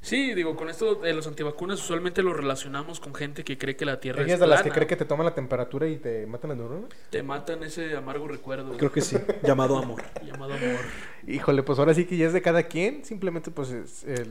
[0.00, 3.84] Sí, digo, con esto de los antivacunas usualmente lo relacionamos con gente que cree que
[3.84, 4.74] la Tierra ¿Eres es de las que plana.
[4.76, 6.90] cree que te toman la temperatura y te matan las neuronas?
[7.10, 9.16] Te matan ese amargo recuerdo Creo que sí.
[9.42, 10.02] Llamado amor.
[10.24, 10.80] llamado amor.
[11.26, 14.28] Híjole, pues ahora sí que ya es de cada quien, simplemente pues es el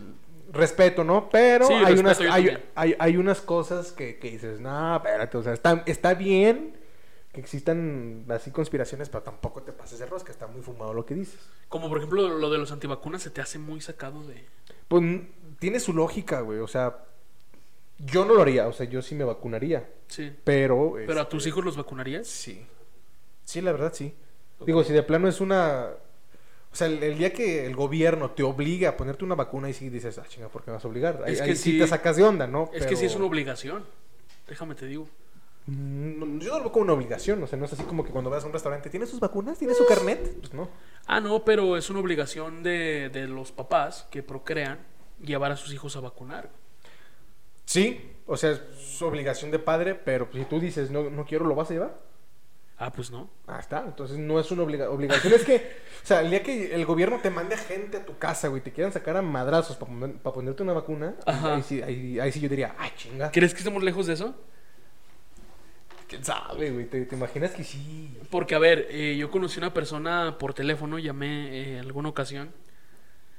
[0.54, 1.30] respeto, ¿no?
[1.30, 5.38] Pero Sí, hay, respeto, unas, hay, hay, hay unas cosas que, que dices, no, espérate,
[5.38, 6.78] o sea, está, está bien
[7.38, 11.14] que existan así conspiraciones, pero tampoco te pases de rosca, está muy fumado lo que
[11.14, 11.40] dices.
[11.70, 14.44] Como por ejemplo lo de los antivacunas se te hace muy sacado de...
[14.88, 15.04] Pues
[15.60, 17.06] tiene su lógica, güey, o sea,
[18.00, 20.36] yo no lo haría, o sea, yo sí me vacunaría, Sí.
[20.44, 20.94] pero...
[20.96, 22.28] ¿Pero a este, tus hijos los vacunarías?
[22.28, 22.66] Sí.
[23.44, 24.16] Sí, la verdad, sí.
[24.66, 25.90] Digo, si de plano es una...
[26.72, 29.74] O sea, el, el día que el gobierno te obliga a ponerte una vacuna y
[29.74, 31.22] sí dices, ah, chinga, ¿por qué me vas a obligar?
[31.24, 32.72] Ahí, Es que ahí sí sí- te sacas de onda, ¿no?
[32.74, 33.86] Es que sí es una obligación.
[34.48, 35.08] Déjame te digo.
[35.68, 38.12] Mm, Yo no lo veo como una obligación, o sea, no es así como que
[38.12, 39.58] cuando vas a un restaurante, ¿tiene sus vacunas?
[39.58, 40.40] ¿Tiene su carnet?
[40.40, 40.70] Pues no.
[41.06, 44.80] Ah, no, pero es una obligación de, de los papás que procrean
[45.22, 46.50] llevar a sus hijos a vacunar.
[47.66, 51.46] Sí, o sea, es su obligación de padre, pero si tú dices, no, no quiero,
[51.46, 51.98] ¿lo vas a llevar?
[52.80, 53.30] Ah, pues no.
[53.48, 53.84] Ah, está.
[53.86, 55.34] Entonces no es una obliga- obligación.
[55.34, 55.56] es que,
[56.04, 58.72] o sea, el día que el gobierno te mande gente a tu casa, güey, te
[58.72, 61.56] quieran sacar a madrazos para ponerte una vacuna, Ajá.
[61.56, 63.32] ahí sí, ahí, ahí sí yo diría, ay, chinga.
[63.32, 64.36] ¿Crees que estemos lejos de eso?
[66.08, 66.86] ¿Quién sabe, güey?
[66.86, 68.18] ¿Te, te imaginas que sí?
[68.30, 72.52] Porque, a ver, eh, yo conocí una persona por teléfono, llamé eh, alguna ocasión,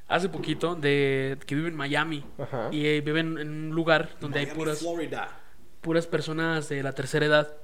[0.07, 2.25] hace poquito, de que vive en Miami.
[2.39, 2.69] Ajá.
[2.71, 5.41] Y eh, vive en, en un lugar donde hay puras, Florida.
[5.81, 7.57] puras personas de la tercera edad.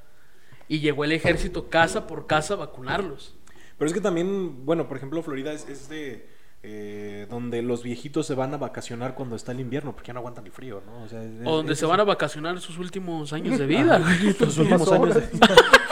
[0.68, 3.36] Y llegó el ejército casa por casa a vacunarlos.
[3.76, 6.26] Pero es que también, bueno, por ejemplo, Florida es, es de
[6.66, 10.20] eh, donde los viejitos se van a vacacionar cuando está el invierno, porque ya no
[10.20, 11.02] aguantan el frío, ¿no?
[11.04, 13.98] O, sea, es- O donde es- se van a vacacionar sus últimos años de vida.
[13.98, 15.14] los últimos años.
[15.14, 15.30] de- horas.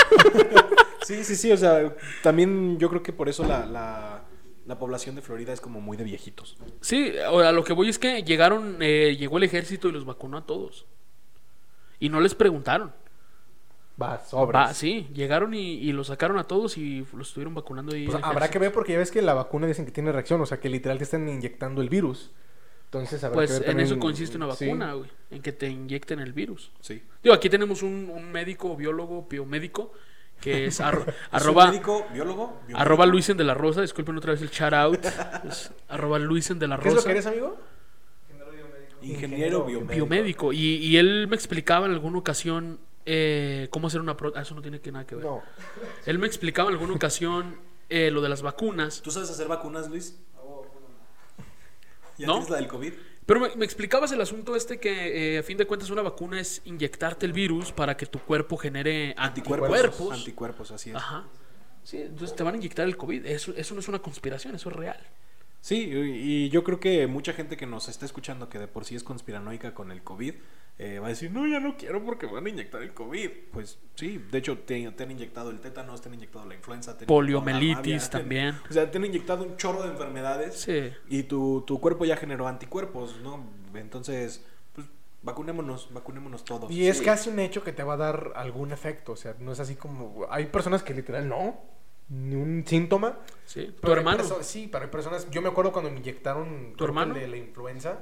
[1.04, 4.22] Sí, sí, sí, o sea, también yo creo que por eso la, la,
[4.66, 6.56] la población de Florida es como muy de viejitos.
[6.80, 10.04] Sí, o a lo que voy es que llegaron, eh, llegó el ejército y los
[10.04, 10.87] vacunó a todos.
[11.98, 12.92] Y no les preguntaron.
[14.00, 14.70] Va, sobras.
[14.70, 18.07] Va, sí, llegaron y, y los sacaron a todos y los estuvieron vacunando ahí.
[18.07, 20.46] Pues habrá que ver porque ya ves que la vacuna dicen que tiene reacción, o
[20.46, 22.31] sea, que literal te están inyectando el virus.
[22.87, 25.11] Entonces habrá Pues que ver en también- eso consiste una vacuna, güey.
[25.31, 26.72] En que te inyecten el virus.
[26.81, 27.02] Sí.
[27.22, 29.92] Digo, aquí tenemos un, un médico, biólogo, biomédico,
[30.40, 32.46] que es arro- ¿Es arroba, médico, biólogo?
[32.66, 32.78] Biomédico.
[32.78, 33.83] arroba Luisen de la Rosa.
[33.83, 35.05] Disculpen otra vez el shout out.
[35.48, 37.07] Es arroba Luisen de la ¿Qué es lo Rosa.
[37.09, 37.57] que eres, amigo?
[39.02, 39.94] Ingeniero biomédico.
[40.07, 40.52] biomédico.
[40.52, 44.16] Y, y él me explicaba en alguna ocasión eh, cómo hacer una...
[44.16, 45.24] pro- ah, eso no tiene que nada que ver.
[45.24, 45.42] No.
[46.06, 47.56] Él me explicaba en alguna ocasión
[47.88, 49.02] eh, lo de las vacunas.
[49.02, 50.18] ¿Tú sabes hacer vacunas, Luis?
[52.18, 52.34] ¿Ya ¿No?
[52.34, 52.92] tienes la del COVID?
[53.24, 56.40] Pero me, me explicabas el asunto este que eh, a fin de cuentas una vacuna
[56.40, 59.68] es inyectarte el virus para que tu cuerpo genere Anticuerpos.
[59.70, 60.18] anticuerpos.
[60.18, 60.96] Anticuerpos, así es.
[60.96, 61.24] Ajá.
[61.84, 63.26] Sí, entonces te van a inyectar el COVID.
[63.26, 65.00] Eso, eso no es una conspiración, eso es real.
[65.60, 68.96] Sí, y yo creo que mucha gente que nos está escuchando que de por sí
[68.96, 70.34] es conspiranoica con el COVID
[70.78, 73.30] eh, va a decir, no, ya no quiero porque me van a inyectar el COVID.
[73.52, 76.96] Pues sí, de hecho te, te han inyectado el tétanos, te han inyectado la influenza,
[76.98, 78.54] te han la te- también.
[78.68, 80.90] o sea, te han inyectado un chorro de enfermedades Sí.
[81.08, 83.44] y tu, tu cuerpo ya generó anticuerpos, ¿no?
[83.74, 84.87] Entonces, pues
[85.22, 86.70] vacunémonos, vacunémonos todos.
[86.70, 87.04] Y es Sí.
[87.04, 89.76] casi un hecho que te va a dar algún efecto, o sea, no es así
[89.76, 90.26] como...
[90.30, 91.61] Hay personas que literal no,
[92.08, 93.18] ni un síntoma.
[93.46, 93.66] Sí.
[93.66, 94.24] Tu Pero hay hermano.
[94.42, 95.30] Sí, pero hay personas...
[95.30, 96.74] Yo me acuerdo cuando me inyectaron...
[96.76, 97.14] ¿Tu hermano?
[97.14, 98.00] de la influenza.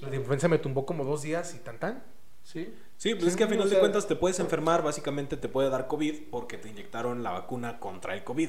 [0.00, 2.02] La de influenza me tumbó como dos días y tan tan.
[2.42, 2.72] Sí.
[2.96, 5.48] Sí, pues Sí, es que a final o de cuentas te puedes enfermar, básicamente te
[5.48, 8.48] puede dar COVID porque te inyectaron la vacuna contra el COVID.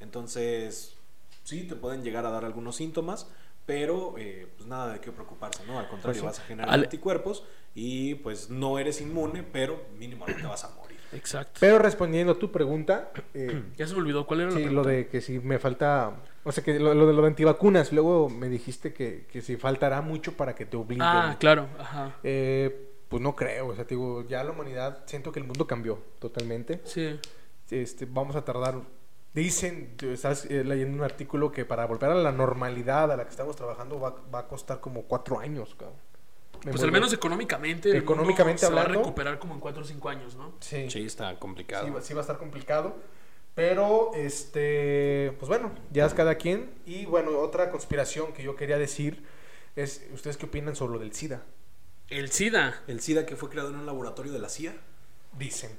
[0.00, 0.94] Entonces,
[1.44, 3.28] sí, te pueden llegar a dar algunos síntomas,
[3.66, 5.78] pero eh, pues nada de qué preocuparse, ¿no?
[5.78, 6.38] Al contrario, Pues sí.
[6.38, 10.64] vas a generar Ale- anticuerpos y pues no eres inmune, pero mínimo no te vas
[10.64, 10.98] a morir.
[11.12, 11.58] Exacto.
[11.60, 14.68] Pero respondiendo a tu pregunta, eh, ya se me olvidó cuál era la sí, lo
[14.82, 14.90] pregunta?
[14.90, 16.14] de que si me falta...
[16.48, 19.56] O sea, que lo, lo de lo de antivacunas, luego me dijiste que, que si
[19.56, 21.02] faltará mucho para que te obliguen.
[21.02, 21.68] Ah, claro.
[21.78, 22.16] Ajá.
[22.22, 25.66] Eh, pues no creo, o sea, te digo, ya la humanidad, siento que el mundo
[25.66, 26.80] cambió totalmente.
[26.84, 27.18] Sí.
[27.70, 28.80] Este, vamos a tardar,
[29.34, 33.30] dicen, estás eh, leyendo un artículo que para volver a la normalidad a la que
[33.30, 35.96] estamos trabajando va, va a costar como cuatro años, cabrón.
[36.64, 37.96] Me Pues al menos económicamente.
[37.96, 39.00] Económicamente se va a hablando.
[39.04, 40.54] recuperar como en 4 o 5 años, ¿no?
[40.60, 41.84] Sí, Sí, está complicado.
[41.86, 42.96] sí, va- sí va a estar complicado.
[43.58, 46.70] Pero, este, pues bueno, ya es cada quien.
[46.86, 49.24] Y bueno, otra conspiración que yo quería decir
[49.74, 51.42] es, ¿ustedes qué opinan sobre lo del SIDA?
[52.08, 52.82] El SIDA.
[52.86, 54.74] El SIDA que fue creado en un laboratorio de la CIA.
[55.36, 55.72] Dicen.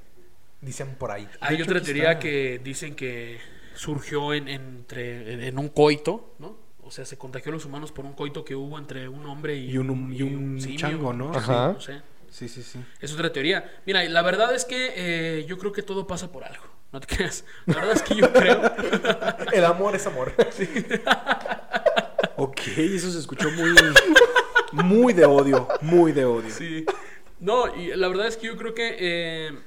[0.60, 1.28] Dicen por ahí.
[1.39, 2.20] Hay hecho, otra teoría está.
[2.20, 3.39] que dicen que
[3.76, 6.58] surgió en, entre, en, en un coito, ¿no?
[6.84, 9.56] O sea, se contagió a los humanos por un coito que hubo entre un hombre
[9.56, 11.32] y, Y un- y un simio, chango, ¿no?
[11.34, 11.72] Ajá.
[11.74, 12.02] No sé.
[12.30, 12.80] Sí, sí, sí.
[13.00, 13.82] Es otra teoría.
[13.86, 16.63] Mira, la verdad es que eh, yo creo que todo pasa por algo.
[16.91, 17.45] No te creas.
[17.65, 18.62] La verdad es que yo creo.
[19.54, 20.34] El amor es amor.
[22.41, 23.75] Ok, eso se escuchó muy.
[24.71, 25.67] Muy de odio.
[25.82, 26.49] Muy de odio.
[26.49, 26.86] Sí.
[27.39, 29.60] No, y la verdad es que yo creo que eh,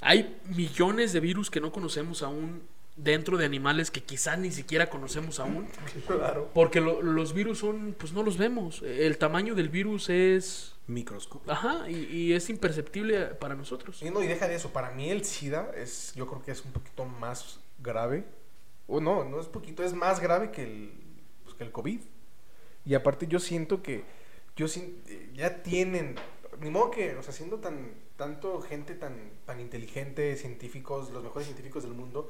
[0.00, 2.62] hay millones de virus que no conocemos aún
[3.02, 5.66] dentro de animales que quizás ni siquiera conocemos aún.
[6.06, 6.50] Claro.
[6.54, 8.82] Porque lo- los virus son, pues no los vemos.
[8.82, 10.74] El tamaño del virus es...
[10.86, 11.52] Microscopio.
[11.52, 14.02] Ajá, y, y es imperceptible para nosotros.
[14.02, 14.72] Y no, y deja de eso.
[14.72, 18.24] Para mí el SIDA es, yo creo que es un poquito más grave.
[18.88, 20.92] O no, no es poquito, es más grave que el,
[21.44, 22.00] pues, que el COVID.
[22.84, 24.02] Y aparte yo siento que
[24.56, 26.16] yo sin- eh, ya tienen,
[26.60, 29.14] ni modo que, o sea, siendo tan, tanto gente tan,
[29.46, 32.28] tan inteligente, científicos, los mejores científicos del mundo,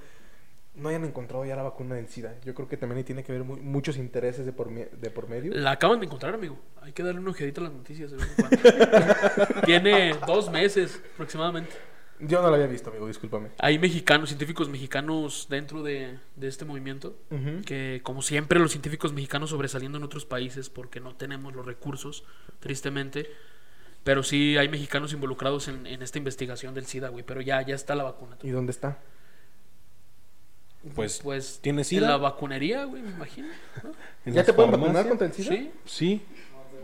[0.75, 2.37] no hayan encontrado ya la vacuna del SIDA.
[2.45, 5.29] Yo creo que también ahí tiene que ver mu- muchos intereses de por, de por
[5.29, 5.53] medio.
[5.55, 6.59] La acaban de encontrar, amigo.
[6.81, 9.61] Hay que darle una ojedita a las noticias de vez en cuando.
[9.67, 11.71] Tiene dos meses aproximadamente.
[12.23, 13.49] Yo no lo había visto, amigo, discúlpame.
[13.59, 17.17] Hay mexicanos, científicos mexicanos dentro de, de este movimiento.
[17.65, 22.25] Que como siempre los científicos mexicanos sobresaliendo en otros países porque no tenemos los recursos,
[22.61, 23.27] tristemente.
[24.05, 27.25] Pero sí hay mexicanos involucrados en, en esta investigación del SIDA, güey.
[27.25, 28.37] Pero ya, ya está la vacuna.
[28.43, 28.99] ¿Y dónde está?
[30.95, 33.49] Pues, Pues ¿tiene en la vacunería, güey, me imagino.
[33.83, 33.91] ¿no?
[34.25, 35.51] ¿En ¿Ya te pueden vacunar contra el SIDA?
[35.51, 35.71] Sí.
[35.85, 36.23] Sí.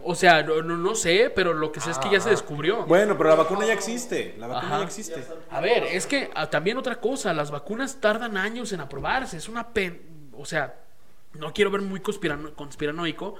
[0.04, 2.84] O sea, no, no, no sé, pero lo que sé es que ya se descubrió.
[2.86, 4.36] Bueno, pero la vacuna ya existe.
[4.38, 4.78] La vacuna Ajá.
[4.80, 5.24] ya existe.
[5.50, 9.48] A ver, es que ah, también otra cosa, las vacunas tardan años en aprobarse, es
[9.48, 10.30] una pen...
[10.38, 10.78] O sea,
[11.34, 13.34] no quiero ver muy conspirano- conspiranoico,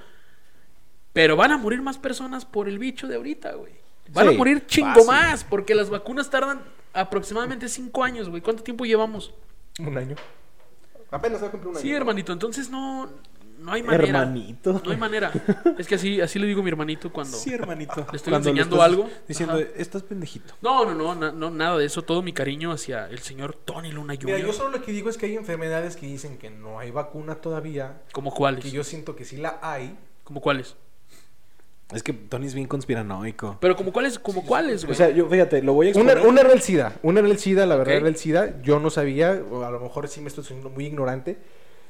[1.13, 3.73] pero van a morir más personas por el bicho de ahorita, güey.
[4.09, 5.07] Van Sí, a morir chingo fácil.
[5.07, 6.61] más, porque las vacunas tardan
[6.93, 8.41] aproximadamente cinco años, güey.
[8.41, 9.33] ¿Cuánto tiempo llevamos?
[9.79, 10.15] Un año.
[11.11, 11.81] Apenas va a cumplir un año.
[11.81, 13.09] Sí, hermanito, entonces no,
[13.59, 14.19] no hay manera.
[14.21, 14.81] Hermanito.
[14.83, 15.31] No hay manera.
[15.77, 17.37] Es que así, así le digo a mi hermanito cuando...
[17.37, 18.05] Sí, hermanito.
[18.11, 19.09] Le estoy Cuando enseñando algo.
[19.27, 19.63] Diciendo, Ajá.
[19.75, 20.53] estás pendejito.
[20.61, 22.01] No, no, no, no, nada de eso.
[22.03, 24.25] Todo mi cariño hacia el señor Tony Luna Jr.
[24.25, 26.91] Mira, yo solo lo que digo es que hay enfermedades que dicen que no hay
[26.91, 28.63] vacuna todavía, ¿Como cuáles?
[28.63, 29.97] que yo siento que sí la hay.
[30.23, 30.75] ¿Como cuáles?
[31.93, 33.57] Es que Tony es bien conspiranoico.
[33.61, 34.91] Pero como cuáles, como cuáles, güey.
[34.93, 36.27] O sea, yo, fíjate, lo voy a Una, exponer.
[36.27, 38.61] una era el SIDA, una era el SIDA, la verdad era el SIDA.
[38.61, 41.37] Yo no sabía, o a lo mejor sí me estoy siendo muy ignorante,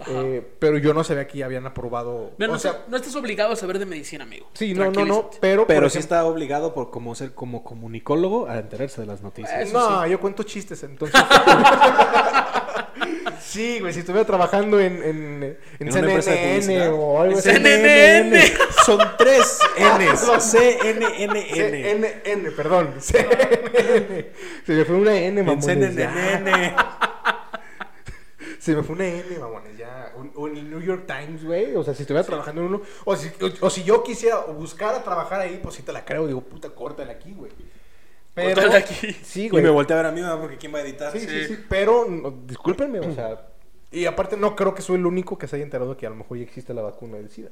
[0.05, 2.29] eh, pero yo no sabía que ya habían aprobado.
[2.37, 4.45] Mira, o no, sea, no estás obligado a saber de medicina, amigo.
[4.53, 5.65] sí, no, no, no, pero.
[5.65, 9.73] Pero sí está obligado por como ser como comunicólogo a enterarse de las noticias.
[9.73, 10.11] No, sí.
[10.11, 11.19] yo cuento chistes, entonces.
[13.41, 17.49] sí, güey, si estuviera trabajando en, en, en, En CNN o algo así.
[17.49, 18.41] CNN.
[18.85, 20.43] Son tres N's.
[20.43, 21.47] C-N-N-N.
[21.53, 22.95] CNN, perdón.
[22.99, 24.31] CNN.
[24.65, 25.95] Se me fue una N, En mamones.
[25.95, 26.11] ya.
[26.13, 26.75] CNN.
[28.59, 30.11] Se me fue una N, mamones, ya.
[30.17, 31.75] Un- un- el New York Times, güey.
[31.75, 32.81] O sea, si estuviera trabajando en uno.
[33.05, 36.03] O si, o, o si yo quisiera o buscara trabajar ahí, pues sí te la
[36.03, 36.27] creo.
[36.27, 37.51] Digo, puta, córtala aquí, güey.
[38.37, 38.71] Pero.
[38.73, 39.13] Aquí.
[39.23, 40.39] Sí, Y me volteé a ver a mí, ¿verdad?
[40.39, 41.11] porque ¿quién va a editar?
[41.11, 41.45] Sí, sí, Sí.
[41.55, 41.65] sí.
[41.67, 43.47] Pero, no, discúlpenme, o sea.
[43.91, 46.15] Y aparte, no creo que soy el único que se haya enterado que a lo
[46.15, 47.49] mejor ya existe la vacuna del SIDA.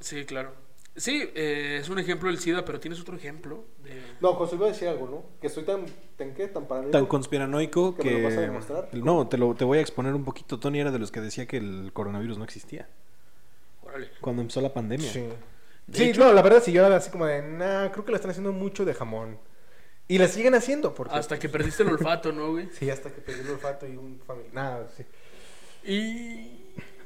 [0.00, 0.52] Sí, claro.
[0.94, 3.98] Sí, eh, es un ejemplo del SIDA, pero tienes otro ejemplo de...
[4.20, 5.24] No, José, iba a decir algo, ¿no?
[5.40, 5.86] Que estoy tan.
[6.18, 6.48] ¿Tan qué?
[6.48, 6.92] Tan paranoico.
[6.98, 8.10] Tan conspiranoico ¿Que que...
[8.10, 8.88] me lo vas a demostrar?
[8.92, 10.60] No, te, lo, te voy a exponer un poquito.
[10.60, 12.88] Tony era de los que decía que el coronavirus no existía.
[13.82, 14.10] Órale.
[14.20, 15.10] Cuando empezó la pandemia.
[15.10, 15.20] Sí.
[15.86, 18.12] De Sí, hecho- no, la verdad sí, yo era así como de, nah, creo que
[18.12, 19.38] la están haciendo mucho de jamón.
[20.12, 21.14] Y la siguen haciendo, porque...
[21.14, 22.68] Hasta que perdiste el olfato, ¿no, güey?
[22.72, 24.54] Sí, hasta que perdí el olfato y un familiar.
[24.54, 25.04] Nada, sí.
[25.90, 26.58] Y...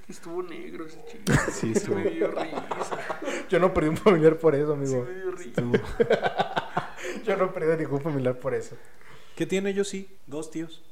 [0.08, 1.32] Estuvo negro ese chico.
[1.52, 1.96] Sí, Se estuvo.
[1.96, 2.66] me dio risa.
[3.48, 5.02] Yo no perdí un familiar por eso, Se amigo.
[5.04, 5.62] me dio risa.
[7.24, 8.76] Yo no perdí ningún familiar por eso.
[9.34, 9.74] ¿Qué tiene?
[9.74, 10.08] Yo sí.
[10.26, 10.82] Dos tíos.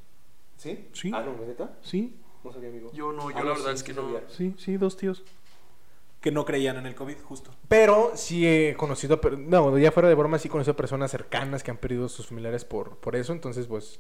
[0.57, 0.89] ¿Sí?
[0.93, 1.11] Sí.
[1.15, 1.77] Ah, no, ¿neta?
[1.83, 2.91] Sí, No sabía, amigo.
[2.93, 4.03] Yo no, yo Ah, la verdad sí, es que sí no.
[4.05, 4.23] sabía.
[4.29, 5.23] sí, sí, dos tíos.
[6.25, 7.55] Que no creían en el COVID, justo.
[7.69, 11.71] Pero sí he conocido, no, ya fuera de broma, sí he conocido personas cercanas que
[11.71, 13.99] han perdido a sus familiares por, por eso, entonces pues...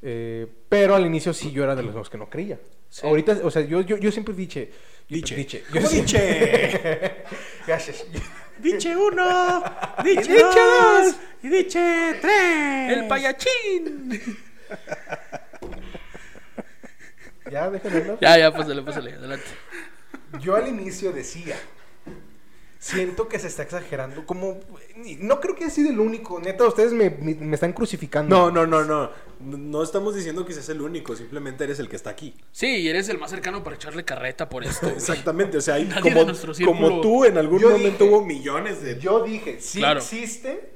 [0.00, 2.60] eh, pero al inicio sí yo era de los que no creía.
[2.88, 3.04] Sí.
[3.04, 4.70] Ahorita, o sea, yo, yo, yo siempre diche...
[5.08, 5.34] Diche.
[5.34, 5.64] Diche.
[5.72, 7.24] ¿Cómo Yo diche?
[7.66, 8.06] Gracias.
[8.58, 9.64] Diche uno,
[10.04, 12.96] diche, Diche dos, dos, y diche tres.
[12.96, 14.20] ¡El payachín!
[17.50, 18.18] Ya, déjenme hablar.
[18.20, 19.46] ya, ya, pásale, pásale, adelante.
[20.40, 21.56] Yo al inicio decía
[22.78, 24.24] siento que se está exagerando.
[24.24, 24.58] Como,
[25.18, 26.40] no creo que haya sido el único.
[26.40, 28.34] Neta, ustedes me, me- me están crucificando.
[28.34, 29.10] No, no, no, no.
[29.40, 32.34] No estamos diciendo que seas el único, simplemente eres el que está aquí.
[32.52, 34.86] Sí, y eres el más cercano para echarle carreta por esto.
[34.86, 34.96] güey.
[34.98, 38.04] Exactamente, o sea, hay Nadie como, de nuestro círculo- como tú en algún Yo momento
[38.04, 38.98] dije- hubo millones de...
[38.98, 40.00] Yo dije, sí Claro.
[40.00, 40.74] existe,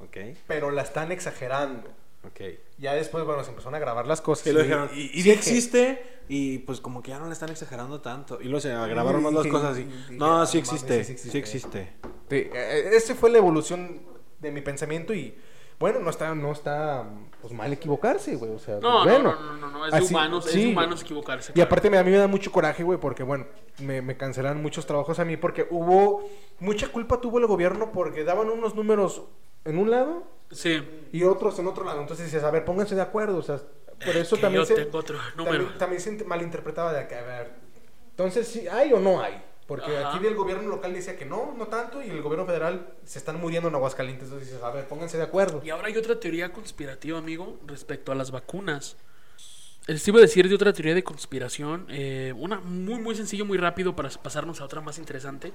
[0.00, 1.88] Ok, pero la están exagerando.
[2.26, 2.40] Ok.
[2.78, 4.44] Ya después, bueno, se empezaron a grabar las cosas.
[4.44, 7.32] Que lo dijeron, y, y sí dije, existe y pues como que ya no le
[7.32, 8.40] están exagerando tanto.
[8.40, 9.84] Y luego se grabaron más las cosas así.
[9.84, 11.30] dije, No, sí mames, existe, sí existe.
[11.30, 11.92] sí existe.
[12.30, 14.00] Sí, eh, ese fue la evolución
[14.40, 15.36] de mi pensamiento y
[15.78, 17.04] bueno, no está, no está
[17.40, 18.52] pues, mal equivocarse, güey.
[18.52, 19.34] O sea, No, bueno.
[19.34, 20.62] no, no, no, no, es de Así- humanos, es sí.
[20.64, 21.52] de humanos equivocarse.
[21.52, 21.66] Y claro.
[21.66, 23.46] aparte me, a mí me da mucho coraje, güey, porque bueno,
[23.80, 26.26] me, me cancelan muchos trabajos a mí porque hubo,
[26.60, 29.22] mucha culpa tuvo el gobierno porque daban unos números
[29.64, 30.82] en un lado Sí.
[31.12, 32.00] y otros en otro lado.
[32.00, 33.60] Entonces dices, a ver, pónganse de acuerdo, o sea,
[34.04, 35.56] por eso que también yo se, tengo otro número.
[35.58, 37.50] también, también se int- malinterpretaba de que, a ver,
[38.10, 39.42] entonces, ¿sí ¿hay o no hay?
[39.66, 40.14] Porque Ajá.
[40.16, 43.40] aquí el gobierno local decía que no, no tanto, y el gobierno federal se están
[43.40, 44.24] muriendo en Aguascalientes.
[44.28, 45.62] Entonces dices, a ver, pónganse de acuerdo.
[45.64, 48.96] Y ahora hay otra teoría conspirativa, amigo, respecto a las vacunas.
[49.86, 53.56] Les iba a decir de otra teoría de conspiración, eh, una muy, muy sencillo, muy
[53.58, 55.52] rápido para pasarnos a otra más interesante,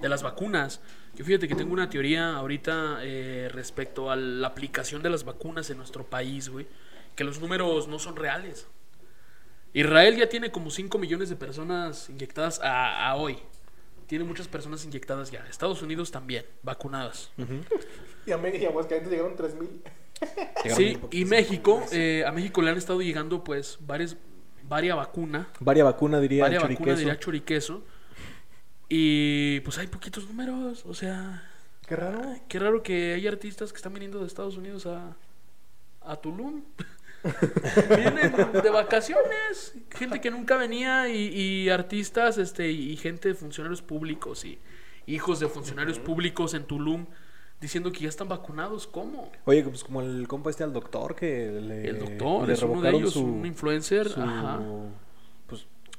[0.00, 0.80] de las vacunas.
[1.14, 5.70] Yo fíjate que tengo una teoría ahorita eh, respecto a la aplicación de las vacunas
[5.70, 6.66] en nuestro país, güey,
[7.16, 8.66] que los números no son reales.
[9.72, 13.38] Israel ya tiene como 5 millones de personas inyectadas a, a hoy.
[14.06, 15.46] Tiene muchas personas inyectadas ya.
[15.48, 17.30] Estados Unidos también, vacunadas.
[18.26, 19.82] Y a México y a Aguascalientes llegaron 3000.
[20.76, 24.16] Sí, y México, eh, a México le han estado llegando pues varias,
[24.68, 27.82] varia vacuna, Varia vacuna diría varia vacuna diría choriqueso.
[28.92, 31.48] Y pues hay poquitos números, o sea,
[31.86, 32.20] Qué raro.
[32.48, 35.16] qué raro que hay artistas que están viniendo de Estados Unidos a,
[36.02, 36.62] a Tulum.
[37.96, 43.82] Vienen de vacaciones, gente que nunca venía y, y artistas este y gente de funcionarios
[43.82, 44.58] públicos y
[45.06, 47.06] hijos de funcionarios públicos en Tulum
[47.60, 49.30] diciendo que ya están vacunados, ¿cómo?
[49.44, 52.80] Oye, pues como el compa este al doctor que le El doctor le es uno
[52.80, 54.60] de ellos, su- un influencer, su- ajá.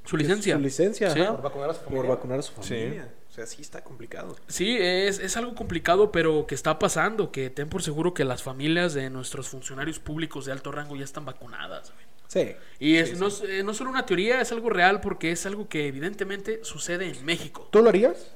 [0.06, 0.56] Su licencia.
[0.56, 1.20] Su licencia, Sí.
[1.22, 2.10] ajá, Por vacunar a su por familia.
[2.10, 2.74] vacunar a su Sí.
[2.76, 3.14] familia.
[3.30, 4.36] O sea, sí está complicado.
[4.48, 8.44] Sí, es, es algo complicado, pero que está pasando, que ten por seguro que las
[8.44, 11.94] familias de nuestros funcionarios públicos de alto rango ya están vacunadas.
[11.94, 12.06] güey.
[12.28, 12.56] Sí.
[12.80, 15.68] Y es, no, es eh, no solo una teoría, es algo real porque es algo
[15.70, 17.68] que evidentemente sucede en México.
[17.72, 18.36] ¿Tú lo harías?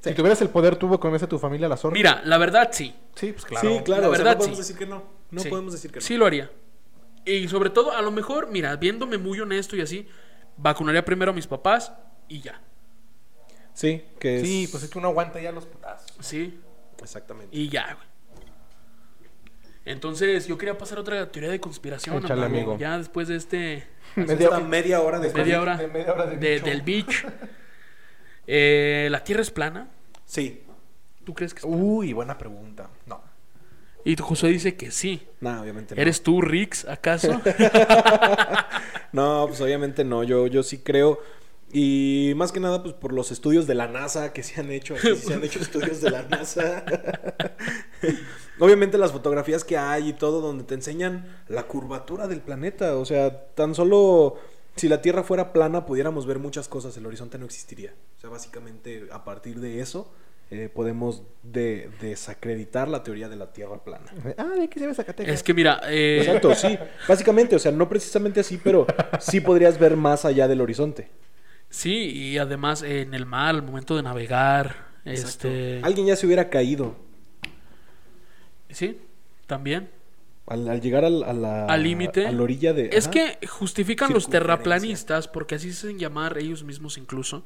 [0.00, 1.92] Si tuvieras el poder, ¿tú conoces a tu familia a la zorra?
[1.94, 2.94] Mira, la verdad sí.
[3.16, 3.68] Sí, pues claro.
[3.78, 4.02] Sí, claro.
[4.02, 4.62] La o sea, verdad, no podemos sí.
[4.62, 5.02] decir que no.
[5.30, 5.48] No Sí.
[5.48, 6.06] podemos decir que no.
[6.06, 6.50] Sí lo haría.
[7.24, 10.06] Y sobre todo, a lo mejor, mira, viéndome muy honesto y así,
[10.56, 11.92] vacunaría primero a mis papás
[12.28, 12.60] y ya.
[13.74, 14.42] Sí, que es...
[14.42, 16.06] Sí, pues es que uno aguanta ya los putazos.
[16.20, 16.58] Sí,
[17.02, 17.54] Exactamente.
[17.56, 18.06] y ya, güey.
[19.84, 22.76] Entonces, yo quería pasar a otra teoría de conspiración, Échale, amigo.
[22.78, 25.32] Ya después de este Media, esta media hora de...
[25.32, 26.64] media hora, de media hora de de- bicho.
[26.66, 27.26] del beach.
[28.48, 29.88] Eh, la Tierra es plana.
[30.24, 30.64] Sí.
[31.24, 31.76] ¿Tú crees que es plana?
[31.82, 32.88] Uy, buena pregunta.
[33.06, 33.22] No.
[34.06, 35.26] Y José dice que sí.
[35.40, 36.00] No, obviamente no.
[36.00, 37.40] ¿Eres tú, Rix, acaso?
[39.12, 40.22] No, pues obviamente no.
[40.22, 41.18] Yo, yo sí creo.
[41.72, 44.94] Y más que nada, pues por los estudios de la NASA que se han hecho.
[44.94, 46.84] Aquí se han hecho estudios de la NASA.
[48.60, 52.96] obviamente las fotografías que hay y todo donde te enseñan la curvatura del planeta.
[52.98, 54.36] O sea, tan solo
[54.76, 56.96] si la Tierra fuera plana pudiéramos ver muchas cosas.
[56.96, 57.92] El horizonte no existiría.
[58.18, 60.12] O sea, básicamente a partir de eso
[60.50, 64.06] eh, podemos de- desacreditar la teoría de la Tierra plana.
[64.38, 65.34] Ah, de aquí se ve Zacatecas.
[65.34, 66.78] es que mira, eh, Exacto, sí.
[67.08, 68.86] Básicamente, o sea, no precisamente así, pero
[69.18, 71.08] sí podrías ver más allá del horizonte.
[71.68, 75.48] sí, y además eh, en el mar, al momento de navegar, Exacto.
[75.48, 75.80] este...
[75.82, 76.96] Alguien ya se hubiera caído
[78.68, 78.98] Sí,
[79.46, 79.88] también.
[80.46, 82.26] al, al llegar al, a la, Al límite.
[82.26, 82.90] a la orilla de.
[82.92, 83.10] Es ajá.
[83.12, 87.44] que justifican los terraplanistas, porque así se hacen llamar ellos mismos incluso.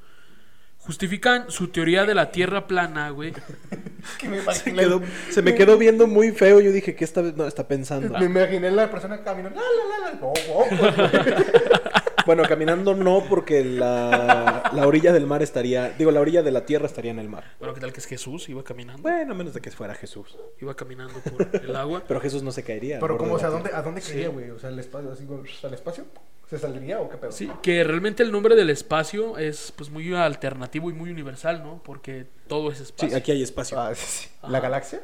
[0.90, 3.33] Justifican su teoría de la Tierra plana, güey.
[4.18, 5.00] que me se, quedó-
[5.31, 6.59] se me quedó viendo muy feo.
[6.59, 8.18] Yo dije, ¿qué está, no, está pensando?
[8.18, 9.61] me imaginé la persona caminando.
[9.61, 10.26] La, la, la, la.
[10.26, 12.22] Oh, oh, oh.
[12.26, 15.90] Bueno, caminando no, porque la, la orilla del mar estaría.
[15.90, 17.44] Digo, la orilla de la tierra estaría en el mar.
[17.61, 18.48] Bueno, ¿qué tal que es Jesús?
[18.48, 19.00] Iba caminando.
[19.00, 20.37] Bueno, a menos de que fuera Jesús.
[20.61, 22.03] Iba caminando por el agua.
[22.09, 22.98] Pero Jesús no se caería.
[22.98, 23.35] Pero ¿cómo?
[23.35, 24.50] O sea, ¿a dónde, ¿a dónde caería, güey?
[24.50, 25.24] O sea, el espacio, así,
[25.62, 26.05] al espacio.
[26.50, 27.30] ¿Se saldría o qué pedo?
[27.32, 31.80] Sí, que realmente el nombre del espacio es pues muy alternativo y muy universal, ¿no?
[31.82, 33.08] Porque todo es espacio.
[33.08, 33.80] Sí, aquí hay espacio.
[33.80, 34.28] Ah, sí, sí.
[34.42, 34.60] ¿La Ajá.
[34.60, 35.00] galaxia?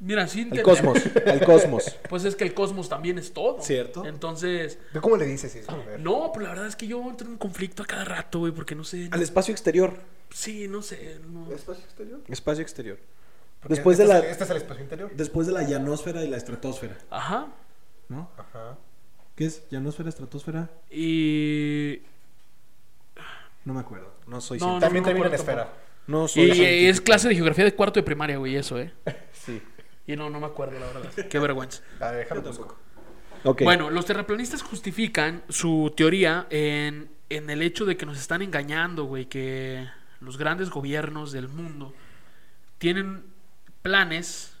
[0.00, 0.98] Mira, sí El cosmos.
[1.26, 1.96] El cosmos.
[2.08, 3.60] Pues es que el cosmos también es todo.
[3.62, 4.04] Cierto.
[4.04, 5.70] Entonces, ¿De cómo le dices eso?
[5.70, 6.00] A ver.
[6.00, 8.74] no, pero la verdad es que yo entro en conflicto a cada rato, güey, porque
[8.74, 9.08] no sé.
[9.08, 9.94] no- Al espacio exterior.
[10.30, 11.20] Sí, no sé.
[11.28, 12.20] no- ¿Espacio exterior?
[12.28, 12.98] Espacio exterior.
[13.60, 14.18] Porque Después de este la.
[14.20, 15.10] es el- Este es el espacio interior.
[15.14, 17.46] Después de la llanosfera y la estratosfera, Ajá.
[18.08, 18.28] ¿no?
[18.36, 18.78] Ajá.
[19.34, 19.68] ¿Qué es?
[19.70, 20.70] ¿Llanosfera, estratosfera?
[20.90, 22.00] Y.
[23.64, 24.12] No me acuerdo.
[24.26, 24.80] No soy No, científico.
[24.80, 25.72] También no termina en esfera.
[26.06, 26.90] No soy Y eh, científico.
[26.90, 28.92] es clase de geografía de cuarto de primaria, güey, eso, ¿eh?
[29.32, 29.62] Sí.
[30.06, 31.26] Y no, no me acuerdo, la verdad.
[31.28, 31.82] Qué vergüenza.
[32.00, 32.76] A ver, déjalo busco.
[33.44, 33.62] Ok.
[33.62, 39.04] Bueno, los terraplanistas justifican su teoría en, en el hecho de que nos están engañando,
[39.04, 39.86] güey, que
[40.20, 41.92] los grandes gobiernos del mundo
[42.78, 43.24] tienen
[43.82, 44.56] planes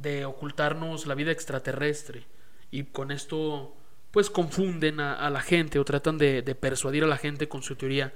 [0.00, 2.24] de ocultarnos la vida extraterrestre
[2.70, 3.76] y con esto
[4.10, 7.76] pues confunden a, la gente o tratan de, de persuadir a la gente con su
[7.76, 8.12] teoría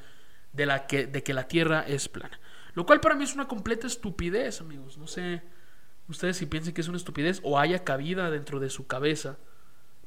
[0.52, 2.40] de, la que, de que la Tierra es plana.
[2.74, 4.96] Lo cual para mí es una completa estupidez, amigos.
[4.98, 5.42] No sé
[6.08, 9.38] ustedes si piensen que es una estupidez o haya cabida dentro de su cabeza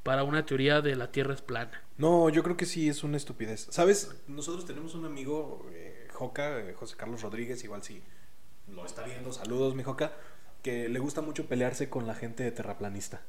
[0.03, 1.81] para una teoría de la Tierra es plana.
[1.97, 3.67] No, yo creo que sí es una estupidez.
[3.71, 4.15] ¿Sabes?
[4.27, 8.03] Nosotros tenemos un amigo, eh, Joca, eh, José Carlos Rodríguez, igual si
[8.67, 10.13] lo está viendo, saludos, mi Joca,
[10.61, 13.21] que le gusta mucho pelearse con la gente de terraplanista.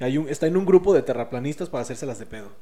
[0.00, 2.52] Hay un, está en un grupo de terraplanistas para hacérselas de pedo.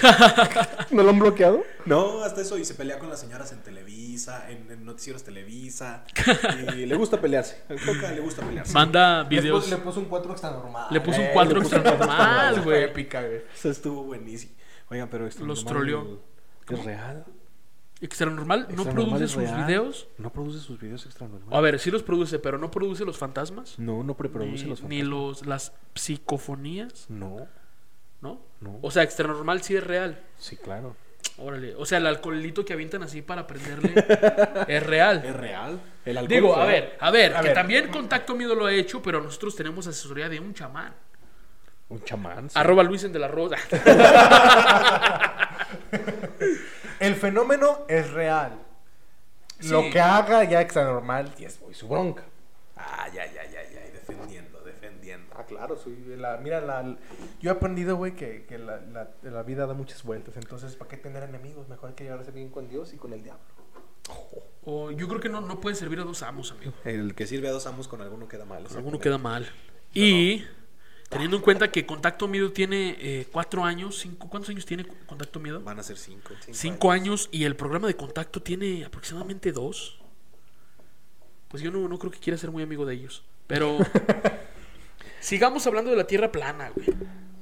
[0.90, 1.62] ¿No lo han bloqueado?
[1.84, 6.04] No, hasta eso, y se pelea con las señoras en Televisa, en, en noticieros Televisa,
[6.76, 7.62] y le gusta pelearse.
[7.68, 8.72] A Joca le gusta pelearse.
[8.72, 9.64] Manda videos.
[9.64, 10.86] puso, le puso un 4 extra normal.
[10.90, 12.84] Le puso un Eh, 4 le puso extra normal, güey.
[12.84, 13.42] Épica, güey.
[13.54, 14.54] Eso estuvo buenísimo.
[14.90, 16.22] Oigan, pero esto Los troleó.
[16.68, 17.24] ¿Es real?
[18.02, 19.64] Extra normal no ¿Extra produce sus real?
[19.66, 20.08] videos.
[20.16, 21.48] ¿No produce sus videos extra normal?
[21.54, 23.78] A ver, sí los produce, pero no produce los fantasmas.
[23.78, 25.08] No, no preproduce ni, los ni fantasmas.
[25.08, 27.46] los las psicofonías, No,
[28.22, 28.40] ¿no?
[28.60, 28.78] no.
[28.80, 30.18] O sea, extra normal sí es real.
[30.38, 30.96] Sí, claro.
[31.36, 31.74] Órale.
[31.76, 33.92] O sea, el alcoholito que avientan así para prenderle
[34.68, 35.22] es real.
[35.24, 35.80] ¿Es real?
[36.06, 37.54] El alcohol Digo, a ver, a ver, A que ver.
[37.54, 40.94] también Contacto Miedo lo ha hecho, pero nosotros tenemos asesoría de un chamán.
[41.90, 42.48] Un chamán.
[42.48, 42.58] sí.
[42.58, 43.56] Arroba Luisen de la Rosa.
[47.00, 48.58] El fenómeno es real.
[49.64, 52.24] Lo que haga ya extra normal y es muy su bronca.
[52.76, 55.34] Ay, ay, ay, ay, ay, defendiendo, defendiendo.
[55.36, 56.96] Ah, claro, soy la, mira, la,
[57.40, 60.36] yo he aprendido, güey, que, que la, la, la vida da muchas vueltas.
[60.36, 61.68] Entonces, ¿para qué tener enemigos?
[61.68, 63.44] Mejor hay que llevarse bien con Dios y con el diablo.
[64.64, 66.72] O yo creo que no, no puede servir a dos amos, amigo.
[66.84, 68.58] El que sirve a dos amos con alguno queda mal.
[68.58, 69.02] Alguno exactamente.
[69.02, 69.50] queda mal.
[69.92, 70.44] Y
[71.10, 75.40] teniendo en cuenta que Contacto Miedo tiene eh, cuatro años, cinco, ¿cuántos años tiene Contacto
[75.40, 75.60] Miedo?
[75.60, 76.32] Van a ser cinco.
[76.50, 80.00] Cinco años y el programa de contacto tiene aproximadamente dos.
[81.48, 83.24] Pues yo no, no creo que quiera ser muy amigo de ellos.
[83.46, 83.78] Pero
[85.20, 86.86] sigamos hablando de la Tierra plana, güey.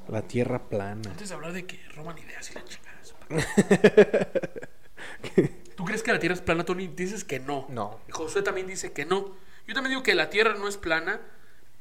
[0.09, 1.11] La tierra plana.
[1.11, 2.99] Antes de hablar de que roban ideas y la chingada.
[5.77, 6.89] ¿Tú crees que la Tierra es plana, Tony?
[6.89, 7.67] Dices que no.
[7.69, 8.01] No.
[8.11, 9.37] Josué también dice que no.
[9.67, 11.21] Yo también digo que la Tierra no es plana,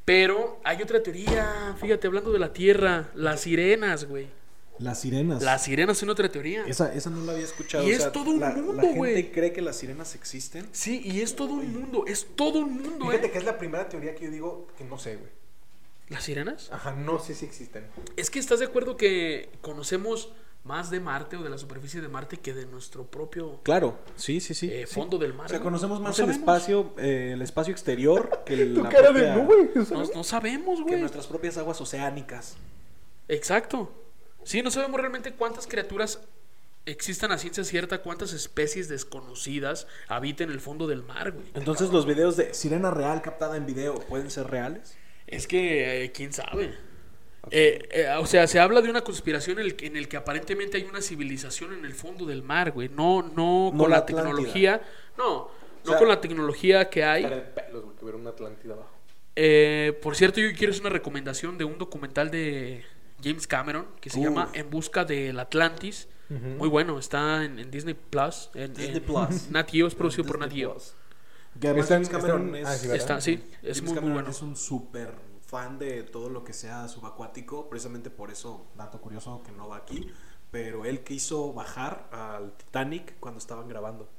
[0.08, 1.76] pero hay otra teoría.
[1.82, 4.30] Fíjate, hablando de la Tierra, las sirenas, güey.
[4.80, 5.44] Las sirenas.
[5.44, 6.64] Las sirenas son otra teoría.
[6.66, 7.86] Esa, esa no la había escuchado.
[7.86, 9.32] Y o es sea, todo un la, mundo, La gente güey.
[9.34, 10.66] cree que las sirenas existen.
[10.72, 13.32] Sí, y es todo un mundo, es todo un mundo, Fíjate ¿eh?
[13.32, 15.30] que es la primera teoría que yo digo que no sé, güey.
[16.08, 16.70] ¿Las sirenas?
[16.72, 17.86] Ajá, no sé si existen.
[18.16, 20.32] Es que estás de acuerdo que conocemos
[20.68, 24.40] más de Marte o de la superficie de Marte que de nuestro propio Claro, sí,
[24.42, 24.70] sí, sí.
[24.72, 24.94] eh, sí.
[24.94, 25.46] fondo del mar.
[25.48, 26.38] O sea, conocemos No más el sabemos.
[26.42, 29.70] espacio, eh, el espacio exterior que Tu la cara propia- de no, güey.
[29.74, 31.00] No, no sabemos, que güey.
[31.00, 32.58] nuestras propias aguas oceánicas.
[33.28, 33.92] Exacto.
[34.44, 36.22] Sí, no sabemos realmente cuántas criaturas
[36.86, 41.46] existan a ciencia cierta, cuántas especies desconocidas habitan el fondo del mar, güey.
[41.54, 44.96] Entonces, los videos de sirena real captada en video pueden ser reales.
[45.28, 46.74] Es que, eh, quién sabe.
[47.52, 50.18] Eh, eh, o sea, se habla de una conspiración en el, que- en el que
[50.18, 52.90] aparentemente hay una civilización en el fondo del mar, güey.
[52.90, 54.24] No, no, No con la Atlántida.
[54.24, 54.82] tecnología.
[55.18, 55.50] No,
[55.84, 57.24] no sea, con la tecnología que hay.
[57.24, 58.92] De pelos, güey, que hubiera una Atlántida abajo.
[59.36, 62.84] Eh, por cierto, yo quiero hacer una recomendación de un documental de
[63.24, 64.26] James Cameron que se Uf.
[64.26, 66.08] llama En busca del Atlantis.
[66.30, 68.50] Muy bueno, está en, en Disney Plus.
[68.54, 69.48] En, Disney en- Plus.
[69.52, 70.76] Nat Geo es producido por Nat Geo.
[71.62, 72.90] James Cameron está en- es, ah, sí.
[72.92, 73.34] Está, sí,
[73.64, 74.30] es James muy, muy Cameron bueno.
[74.32, 75.10] es un súper
[75.48, 79.78] fan de todo lo que sea subacuático, precisamente por eso, dato curioso que no va
[79.78, 80.08] aquí,
[80.52, 84.10] pero él quiso bajar al Titanic cuando estaban grabando.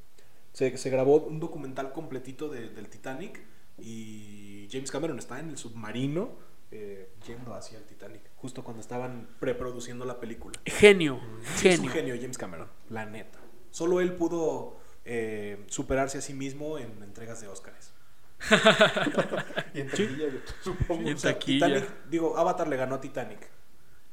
[0.53, 3.41] Se, se grabó un documental completito de- del Titanic
[3.79, 6.31] y James Cameron está en el submarino
[6.71, 10.59] eh, yendo hacia el Titanic, justo cuando estaban preproduciendo la película.
[10.67, 11.21] Genio,
[11.57, 11.93] Sí, Es un genio.
[12.11, 13.39] genio James Cameron, la neta.
[13.71, 17.95] Solo él pudo eh, superarse a sí mismo en entregas de Oscars.
[19.75, 21.09] Y en taquilla, güey, supongo.
[21.09, 21.67] En O sea, taquilla.
[21.67, 23.49] Titanic, digo, Avatar le ganó a Titanic.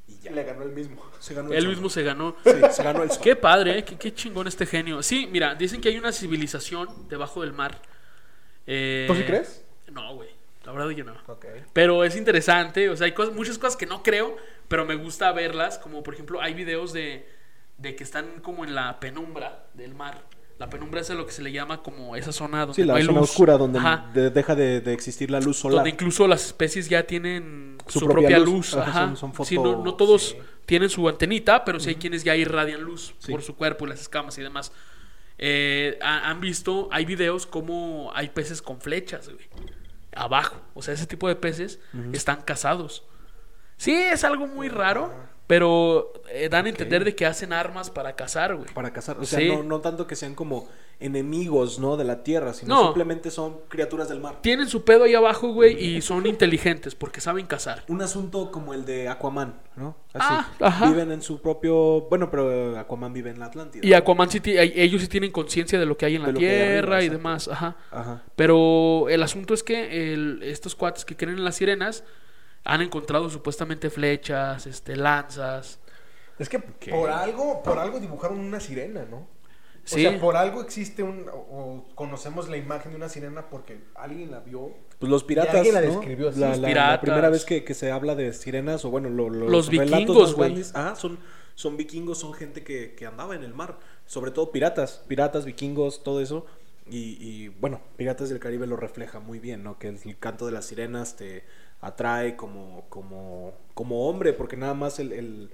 [0.07, 0.31] Y ya.
[0.31, 1.01] Le ganó el mismo.
[1.19, 1.69] Se ganó el Él sol.
[1.71, 2.35] mismo se ganó.
[2.43, 3.19] Sí, se ganó el sol.
[3.23, 3.83] Qué padre, ¿eh?
[3.83, 5.01] qué, qué chingón este genio.
[5.01, 7.81] Sí, mira, dicen que hay una civilización debajo del mar.
[8.67, 9.63] Eh, ¿Tú sí crees?
[9.91, 10.29] No, güey.
[10.65, 11.15] La verdad yo no.
[11.73, 14.35] Pero es interesante, o sea, hay cosas, muchas cosas que no creo,
[14.67, 17.29] pero me gusta verlas, como por ejemplo hay videos de,
[17.77, 20.23] de que están como en la penumbra del mar.
[20.57, 22.99] La penumbra es lo que se le llama como esa zona donde Sí, no la
[22.99, 23.29] hay zona luz.
[23.29, 23.79] oscura donde
[24.13, 25.75] de- deja de, de existir la luz solar.
[25.79, 28.73] donde incluso las especies ya tienen Su su, propia propia, luz.
[28.73, 28.75] luz.
[28.75, 30.37] Ajá, son- son foto- Sí, no, no todos sí.
[30.65, 33.99] tienen su antenita, pero sí hay quienes ya irradian luz por su cuerpo y las
[34.01, 34.71] escamas y demás.
[35.37, 39.45] eh, ha- han visto, hay videos como hay peces con flechas, güey.
[40.15, 40.61] Abajo.
[40.73, 41.79] O sea, ese tipo de peces
[42.13, 43.03] están casados.
[43.75, 45.13] Sí, es algo muy raro,
[45.47, 48.67] pero eh, dan a entender de que hacen armas para cazar, güey.
[48.73, 49.17] Para cazar.
[49.19, 49.47] O sea, Sí.
[49.49, 50.67] no, no tanto que sean como
[50.99, 51.97] enemigos, ¿no?
[51.97, 52.83] De la tierra, sino No.
[52.85, 54.37] simplemente son criaturas del mar.
[54.41, 57.83] Tienen su pedo ahí abajo, güey, y son inteligentes porque saben cazar.
[57.87, 59.95] Un asunto como el de Aquaman, ¿no?
[60.13, 60.25] Así.
[60.29, 60.89] Ah, ajá.
[60.89, 62.01] Viven en su propio.
[62.09, 63.85] Bueno, pero Aquaman vive en la Atlántida.
[63.85, 66.97] Y Aquaman sí ellos sí tienen conciencia de lo que hay en la De tierra
[66.97, 67.75] arriba, y demás, ajá.
[67.91, 68.23] Ajá.
[68.35, 72.03] Pero el asunto es que el- estos cuates que creen en las sirenas
[72.65, 75.79] han encontrado supuestamente flechas, este, lanzas.
[76.37, 79.27] Es que por algo, por algo dibujaron una sirena, ¿no?
[79.85, 80.05] Sí.
[80.05, 83.79] O sea, por algo existe un o, o conocemos la imagen de una sirena porque
[83.93, 84.71] alguien la vio.
[84.99, 85.55] Pues los piratas.
[85.55, 85.87] alguien la ¿no?
[85.91, 86.39] describió así.
[86.39, 86.99] La, Los la- la piratas.
[87.01, 90.63] primera vez que, que se habla de sirenas, o bueno, lo- lo- Los vikingos, güey.
[90.73, 91.19] ajá, son,
[91.53, 93.77] son vikingos, son gente que, que andaba en el mar.
[94.07, 96.47] Sobre todo piratas, piratas, vikingos, todo eso.
[96.87, 99.79] Y, y, bueno, Piratas del Caribe lo refleja muy bien, ¿no?
[99.79, 101.43] Que el, el canto de las sirenas te
[101.85, 105.51] atrae como, como, como hombre, porque nada más el, el,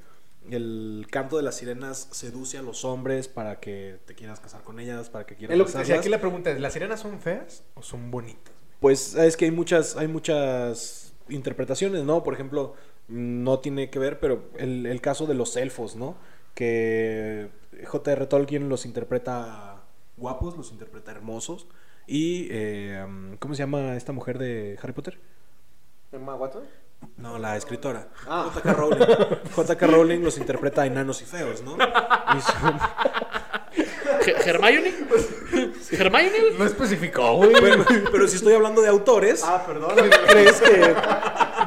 [0.50, 4.80] el canto de las sirenas seduce a los hombres para que te quieras casar con
[4.80, 7.20] ellas, para que quieras Es lo que decía, aquí la pregunta es, ¿las sirenas son
[7.20, 8.54] feas o son bonitas?
[8.80, 12.24] Pues es que hay muchas, hay muchas interpretaciones, ¿no?
[12.24, 12.76] Por ejemplo,
[13.10, 16.16] no tiene que ver, pero el, el caso de los elfos, ¿no?
[16.56, 17.50] Que
[17.86, 18.26] J.R.
[18.28, 19.84] Tolkien los interpreta
[20.16, 21.68] guapos, los interpreta hermosos.
[22.08, 23.06] Y, eh,
[23.40, 25.20] ¿cómo se llama esta mujer de Harry Potter?
[26.12, 26.64] ¿Emma Watson?
[27.18, 28.10] No, la escritora.
[28.28, 28.50] Ah.
[28.54, 28.74] J.K.
[28.74, 29.06] Rowling.
[29.56, 29.88] J.K.
[29.88, 31.76] Rowling los interpreta enanos y feos, ¿no?
[31.76, 32.80] Y son-
[34.46, 34.94] ¿Hermione?
[35.92, 36.32] ¿Hermione?
[36.60, 37.52] No especificó, güey.
[37.60, 39.96] Bueno, pero si estoy hablando de autores, Ah, perdón.
[40.30, 40.96] ¿crees que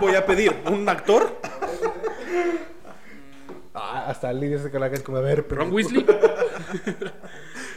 [0.01, 1.37] voy a pedir un actor?
[3.75, 5.63] Ah, hasta dice que la hagas como a ver, pero...
[5.63, 6.07] ¿Ron Weasley?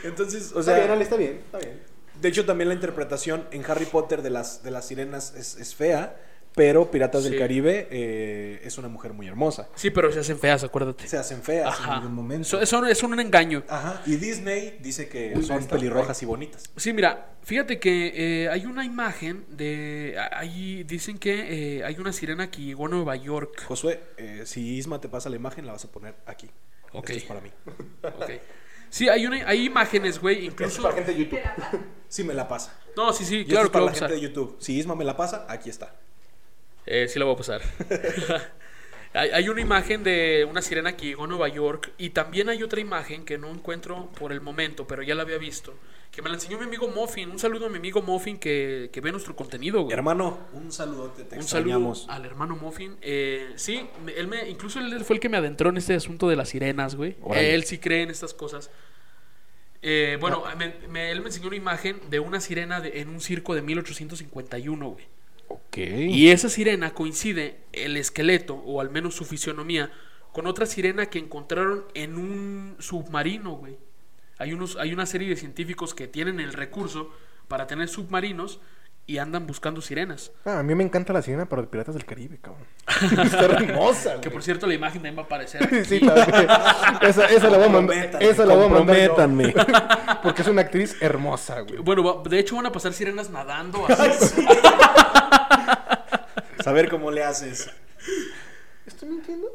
[0.04, 1.82] Entonces, o Está bien, sea, está bien, está bien.
[2.22, 5.74] de hecho también la interpretación en Harry Potter de las, de las sirenas es, es
[5.74, 6.16] fea,
[6.58, 7.30] pero Piratas Sí.
[7.30, 9.70] del Caribe eh, es una mujer muy hermosa.
[9.76, 11.08] Sí, pero se hacen feas, acuérdate.
[11.08, 11.84] Se hacen feas Ajá.
[11.84, 12.42] en algún momento.
[12.46, 13.64] Eso, eso es un engaño.
[13.70, 14.02] Ajá.
[14.06, 16.64] Y Disney dice que Uy, son está pelirrojas y bonitas.
[16.76, 20.18] Sí, mira, fíjate que eh, hay una imagen de...
[20.34, 23.64] Ahí dicen que eh, hay una sirena que llegó a Nueva York.
[23.68, 26.50] Josué, eh, si Isma te pasa la imagen, la vas a poner aquí.
[26.92, 27.12] Ok.
[27.12, 27.52] Esto es para mí.
[28.04, 28.32] Ok.
[28.90, 30.82] Sí, hay, una, hay imágenes, güey, es incluso...
[30.82, 31.40] para gente de YouTube.
[32.08, 32.74] Sí me la pasa.
[32.96, 34.56] No, sí, sí, Y esto claro es que para la gente de YouTube.
[34.60, 35.94] Si Isma me la pasa, aquí está.
[36.88, 37.62] Eh, sí la voy a pasar.
[39.14, 42.64] hay, hay una imagen de una sirena que llegó a Nueva York y también hay
[42.64, 45.74] otra imagen que no encuentro por el momento, pero ya la había visto,
[46.12, 47.30] que me la enseñó mi amigo Muffin.
[47.30, 49.94] Un saludo a mi amigo Muffin que, que ve nuestro contenido, güey.
[49.94, 52.96] Hermano, un saludote, te Un saludo al hermano Muffin.
[53.02, 53.86] Eh, sí,
[54.16, 56.96] él me, incluso él fue el que me adentró en este asunto de las sirenas,
[56.96, 57.18] güey.
[57.36, 58.72] Él sí cree en estas cosas.
[59.82, 63.22] Eh, bueno, me- me- él me enseñó una imagen de una sirena de- en un
[63.22, 65.06] circo de 1851, güey.
[65.48, 65.78] Ok.
[65.78, 69.92] Y esa sirena coincide el esqueleto, o al menos su fisionomía,
[70.34, 73.78] con otra sirena que encontraron en un submarino, güey.
[74.40, 77.10] Hay, unos, hay una serie de científicos que tienen el recurso
[77.48, 78.60] para tener submarinos
[79.10, 80.32] y andan buscando sirenas.
[80.44, 82.66] Ah, a mí me encanta la sirena, pero de Piratas del Caribe, cabrón.
[83.26, 84.32] Está hermosa, Que güey.
[84.34, 85.86] por cierto, la imagen también va a aparecer.
[85.86, 86.06] Sí, aquí.
[86.06, 86.48] también.
[87.02, 88.22] Esa, esa la voy a mandar.
[88.22, 90.20] Esa la voy a mandar.
[90.24, 91.78] Porque es una actriz hermosa, güey.
[91.78, 94.46] Bueno, de hecho van a pasar sirenas nadando así.
[96.68, 97.70] Saber cómo le haces.
[98.86, 99.48] ¿Estoy mintiendo?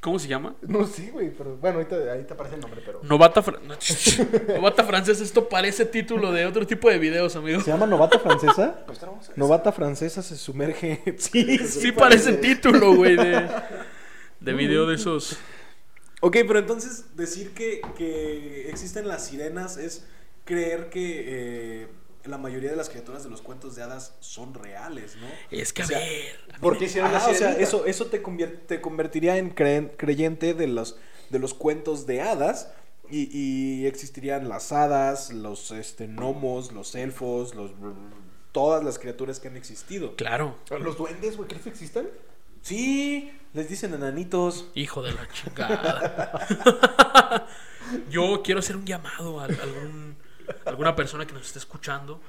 [0.00, 0.54] ¿Cómo se llama?
[0.62, 3.00] No, sí, güey, pero bueno, ahorita, ahí te aparece el nombre, pero.
[3.02, 5.22] Novata, Fran- no, Novata francesa.
[5.22, 7.60] Esto parece título de otro tipo de videos, amigo.
[7.60, 8.82] ¿Se llama novata francesa?
[8.86, 9.00] Pues.
[9.36, 11.02] Novata francesa se sumerge.
[11.18, 13.46] Sí, Sí parece título, güey, de,
[14.40, 15.38] de video de esos.
[16.22, 20.06] Ok, pero entonces decir que, que existen las sirenas es
[20.44, 21.24] creer que
[21.82, 21.88] eh,
[22.24, 25.26] la mayoría de las criaturas de los cuentos de hadas son reales, ¿no?
[25.50, 26.60] Es que a O sea, ver.
[26.60, 28.18] ¿Por qué hicieron la Ajá, o sea, eso, eso te,
[28.66, 30.96] te convertiría en creyente de los,
[31.30, 32.72] de los cuentos de hadas
[33.10, 37.72] y, y existirían las hadas, los este, gnomos, los elfos, los,
[38.52, 40.16] todas las criaturas que han existido.
[40.16, 40.56] Claro.
[40.70, 42.06] ¿Los duendes, güey, crees que existan?
[42.62, 44.68] Sí, les dicen enanitos.
[44.74, 46.46] Hijo de la chingada.
[48.10, 50.16] Yo quiero hacer un llamado a algún,
[50.64, 52.20] alguna persona que nos esté escuchando.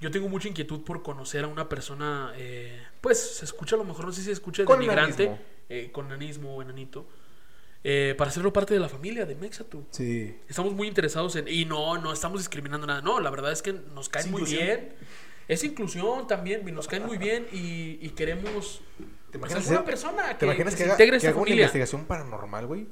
[0.00, 3.84] Yo tengo mucha inquietud por conocer a una persona, eh, pues se escucha a lo
[3.84, 5.38] mejor, no sé si se escucha Con nanismo.
[5.68, 7.06] eh, con nanismo o enanito,
[7.84, 9.84] eh, para hacerlo parte de la familia de Mexatu.
[9.90, 10.36] Sí.
[10.48, 11.48] Estamos muy interesados en.
[11.48, 13.02] Y no, no estamos discriminando nada.
[13.02, 14.64] No, la verdad es que nos caen muy inclusión.
[14.66, 14.94] bien.
[15.48, 18.80] Es inclusión también, nos caen muy bien y, y queremos.
[19.30, 21.50] ¿Te pues, imaginas, alguna hacer- persona que, ¿te imaginas que que, haga, que haga una
[21.50, 22.86] investigación paranormal, güey?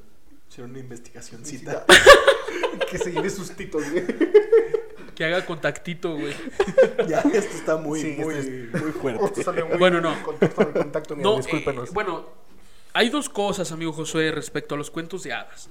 [0.48, 1.84] Hicieron una investigacióncita.
[2.90, 4.04] que se lleve sus titos, güey.
[5.14, 6.34] Que haga contactito, güey.
[7.08, 9.42] ya, esto está muy, Sí, muy, este muy fuerte.
[9.42, 10.14] Sale muy Bueno, no.
[10.22, 11.88] Contacto, mira, No, discúlpenos.
[11.88, 12.28] eh, bueno,
[12.92, 15.68] hay dos cosas, amigo Josué, respecto a los cuentos de hadas.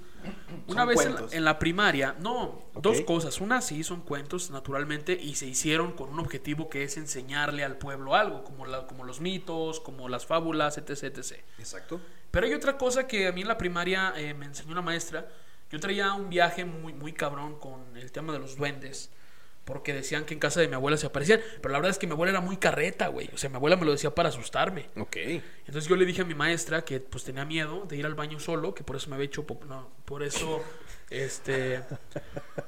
[0.68, 3.39] Una vez en la, en la primaria, no, dos cosas.
[3.39, 7.78] Una sí son cuentos, naturalmente, y se hicieron con un objetivo que es enseñarle al
[7.78, 11.39] pueblo algo, como, la- como los mitos, como las fábulas, etc, etc.
[11.59, 12.01] Exacto.
[12.32, 15.28] Pero hay otra cosa que a mí en la primaria eh, me enseñó una maestra.
[15.72, 19.09] Yo traía un viaje muy, muy cabrón con el tema de los duendes.
[19.68, 21.41] Porque decían que en casa de mi abuela se aparecían.
[21.61, 23.30] Pero la verdad es que mi abuela era muy carreta, güey.
[23.34, 24.89] O sea, mi abuela me lo decía para asustarme.
[24.95, 25.18] Ok.
[25.18, 28.39] Entonces yo le dije a mi maestra que pues tenía miedo de ir al baño
[28.39, 30.63] solo, que por eso me había hecho pop- no, por eso
[31.09, 31.84] este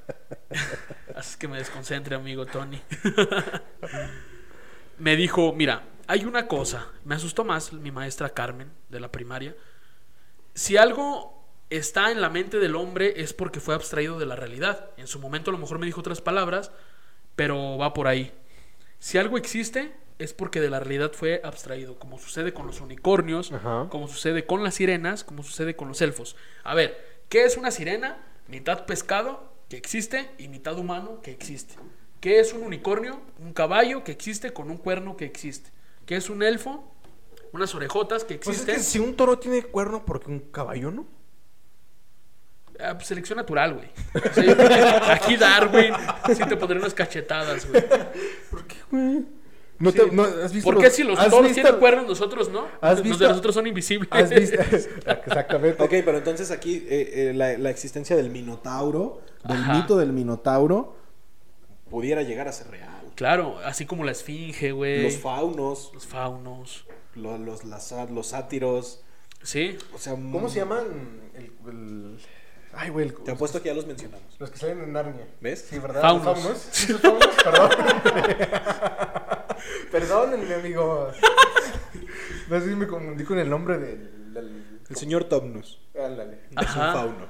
[1.16, 2.82] haces que me desconcentre, amigo Tony.
[4.98, 9.56] me dijo, "Mira, hay una cosa, me asustó más mi maestra Carmen de la primaria.
[10.54, 11.39] Si algo
[11.70, 14.90] está en la mente del hombre es porque fue abstraído de la realidad.
[14.98, 16.72] En su momento a lo mejor me dijo otras palabras,
[17.36, 18.32] pero va por ahí.
[19.00, 23.52] Si algo existe, es porque de la realidad fue abstraído, como sucede con los unicornios,
[23.52, 23.88] Ajá.
[23.90, 26.36] como sucede con las sirenas, como sucede con los elfos.
[26.64, 28.18] A ver, ¿qué es una sirena?
[28.48, 31.76] Mitad pescado, que existe, y mitad humano, que existe.
[32.20, 33.22] ¿Qué es un unicornio?
[33.38, 35.70] Un caballo que existe con un cuerno que existe.
[36.06, 36.92] ¿Qué es un elfo?
[37.54, 38.76] Unas orejotas que Pues es existen.
[38.76, 41.08] que si un toro tiene cuerno, porque un caballo no?
[42.82, 43.88] Ah, pues, selección natural, güey.
[44.34, 44.42] Sí,
[45.12, 45.94] Aquí Darwin
[46.36, 47.84] sí te pondré unas cachetadas, güey.
[48.50, 49.26] ¿Por qué, güey?
[49.80, 49.98] ¿No Sí.
[49.98, 52.68] te, no, ¿has visto ¿Por qué si los toros tienen cuernos, nosotros no?
[52.82, 54.10] ¿Has Los visto- de nosotros son invisibles.
[54.12, 54.58] ¿Has visto?
[55.26, 55.82] Exactamente.
[55.82, 59.74] Ok, pero entonces aquí eh, eh, la, la existencia del minotauro, del Ajá.
[59.76, 60.98] mito del minotauro,
[61.90, 62.90] pudiera llegar a ser real.
[63.16, 65.04] Claro, así como la esfinge, güey.
[65.04, 66.86] Los faunos, Los faunos.
[67.16, 69.02] lo- los, las- los sátiros,
[69.44, 69.78] Sí.
[69.94, 70.12] o sea...
[70.14, 70.84] ¿Cómo se llaman?
[71.36, 72.20] El, el-
[72.74, 73.08] Ay, güey.
[73.08, 74.26] el- Te apuesto que ya los mencionamos.
[74.40, 75.28] Los que salen en Narnia.
[75.42, 75.66] ¿Ves?
[75.70, 76.02] Sí, ¿verdad?
[76.02, 76.44] Faunos.
[76.44, 77.70] ¿Los Sí, los faunos, perdón.
[79.92, 81.16] Perdónenme, amigos.
[82.50, 84.34] No sé si me confundí con el nombre del.
[84.34, 84.80] del...
[84.90, 86.40] El señor Tomnus Ándale.
[86.50, 86.88] es Ajá.
[86.88, 87.26] un fauno.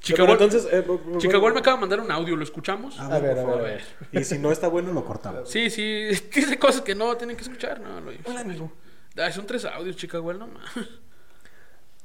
[0.00, 0.66] Chica Pero Gol- entonces...
[0.72, 2.98] eh, bu- bu- Chica Gol me acaba de mandar un audio, ¿lo escuchamos?
[3.00, 3.62] A ver, a por ver, a favor.
[3.62, 3.82] ver.
[4.12, 5.50] Y si no está bueno, lo cortamos.
[5.50, 6.08] Sí, sí.
[6.34, 7.80] Dice cosas que no tienen que escuchar.
[7.80, 8.70] No, lo Hola, amigo.
[9.16, 10.48] Ay, son tres audios, chica Gol, no.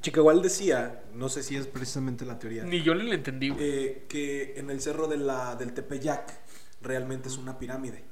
[0.02, 4.06] Chica igual decía, no sé si es precisamente la teoría, Ni yo le entendí, eh,
[4.08, 6.40] que en el cerro de la, del Tepeyac
[6.82, 8.06] realmente es una pirámide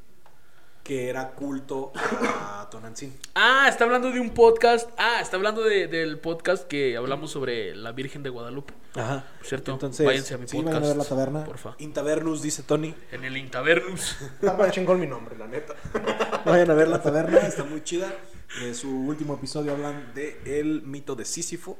[0.84, 3.14] que era culto a Tonantzin.
[3.36, 4.90] Ah, está hablando de un podcast.
[4.98, 8.74] Ah, está hablando de- del podcast que hablamos sobre la Virgen de Guadalupe.
[8.96, 9.26] Ajá.
[9.38, 10.76] Por cierto, Entonces, váyanse a mi sí, podcast.
[10.76, 11.44] vayan a ver la taberna.
[11.44, 11.76] Porfa.
[11.80, 12.96] Intavernus, dice Tony.
[13.12, 14.16] En el Intavernus.
[14.42, 15.76] Está chingón mi nombre, la neta.
[16.46, 18.10] Vayan a ver la taberna, está muy chida.
[18.62, 21.78] En su último episodio hablan de el mito de Sísifo.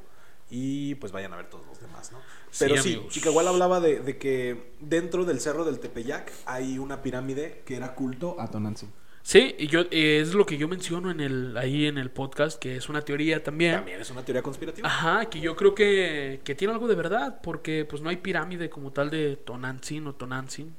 [0.50, 2.18] Y pues vayan a ver todos los demás, ¿no?
[2.50, 3.12] Sí, Pero sí, amigos.
[3.12, 7.76] Chica igual hablaba de, de que dentro del cerro del Tepeyac hay una pirámide que
[7.76, 8.90] era culto a Tonantzin.
[9.22, 12.58] Sí, y yo eh, es lo que yo menciono en el ahí en el podcast,
[12.58, 13.74] que es una teoría también.
[13.74, 14.88] También es una teoría conspirativa.
[14.88, 18.70] Ajá, que yo creo que, que tiene algo de verdad, porque pues no hay pirámide
[18.70, 20.74] como tal de Tonantzin o Tonantzin.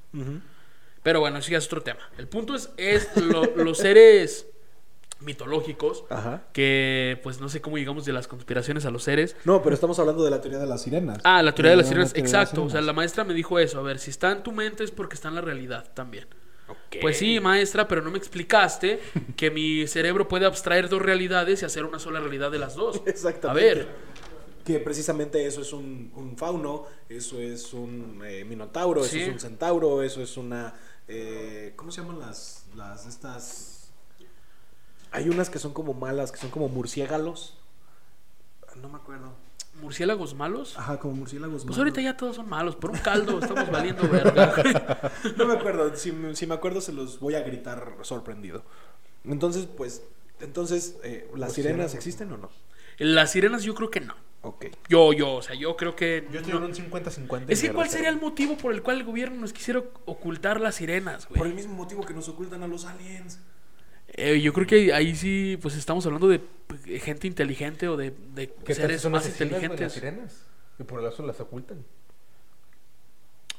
[1.04, 2.00] Pero bueno, eso ya es otro tema.
[2.18, 4.48] El punto es, es lo- los seres
[5.22, 6.44] mitológicos, Ajá.
[6.54, 9.36] que pues no sé cómo llegamos de las conspiraciones a los seres.
[9.46, 11.20] No, pero estamos hablando de la teoría de las sirenas.
[11.24, 12.64] Ah, la teoría de las No, sirenas, las exacto.
[12.64, 13.80] O sea, la maestra me dijo eso.
[13.80, 16.28] A ver, si está en tu mente es porque está en la realidad también.
[17.02, 19.00] Pues sí, maestra, pero no me explicaste
[19.36, 23.02] que mi cerebro puede abstraer dos realidades y hacer una sola realidad de las dos.
[23.08, 23.72] Exactamente.
[23.72, 23.88] A ver,
[24.66, 29.18] Que precisamente eso es un, un fauno, eso es un eh, minotauro, Sí.
[29.20, 30.76] eso es un centauro, eso es una...
[31.08, 33.79] eh, ¿Cómo se llaman las, las estas?
[35.12, 37.58] Hay unas que son como malas, que son como murciélagos.
[38.82, 39.34] No me acuerdo.
[39.82, 40.78] murciélagos malos.
[40.78, 41.78] Ajá, como murciélagos Pues malos.
[41.80, 42.76] ahorita ya todos son malos.
[42.76, 45.12] Por un caldo estamos valiendo verga.
[45.38, 48.64] No me acuerdo, si, me- si me acuerdo se los voy a gritar sorprendido.
[49.26, 50.04] Entonces, pues,
[50.40, 52.50] entonces, eh, ¿las sirenas existen o no?
[53.00, 54.16] Las sirenas yo creo que no.
[54.42, 54.68] Ok.
[54.88, 56.26] Yo, yo, o sea, yo creo que...
[56.32, 56.60] Yo estoy no.
[56.60, 57.46] en un 50-50.
[57.50, 60.76] Es que ¿cuál sería el motivo por el cual el gobierno nos quisiera ocultar las
[60.76, 61.50] sirenas, Por güey?
[61.50, 63.40] el mismo motivo que nos ocultan a los aliens.
[64.14, 66.42] Eh, yo creo que ahí sí, pues estamos hablando de
[67.00, 69.94] gente inteligente o de, de ¿Qué tal si seres son más güey, las inteligentes.
[69.94, 70.46] sirenas?
[70.80, 71.84] Y por eso las ocultan.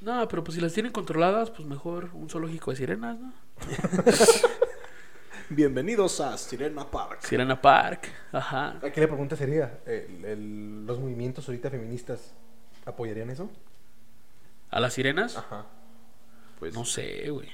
[0.01, 3.33] No, pero pues si las tienen controladas, pues mejor un zoológico de sirenas, ¿no?
[5.51, 7.21] Bienvenidos a Sirena Park.
[7.23, 8.79] Sirena Park, ajá.
[8.83, 12.33] Aquí la pregunta sería, el- el- ¿los movimientos ahorita feministas
[12.87, 13.51] apoyarían eso?
[14.71, 15.37] ¿A las sirenas?
[15.37, 15.67] Ajá.
[16.61, 17.49] Pues, No sé, güey.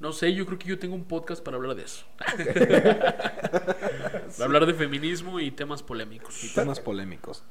[0.00, 2.04] No sé, yo creo que yo tengo un podcast para hablar de eso.
[2.26, 3.34] para
[4.44, 6.52] hablar de feminismo y temas polémicos.
[6.54, 7.42] temas polémicos.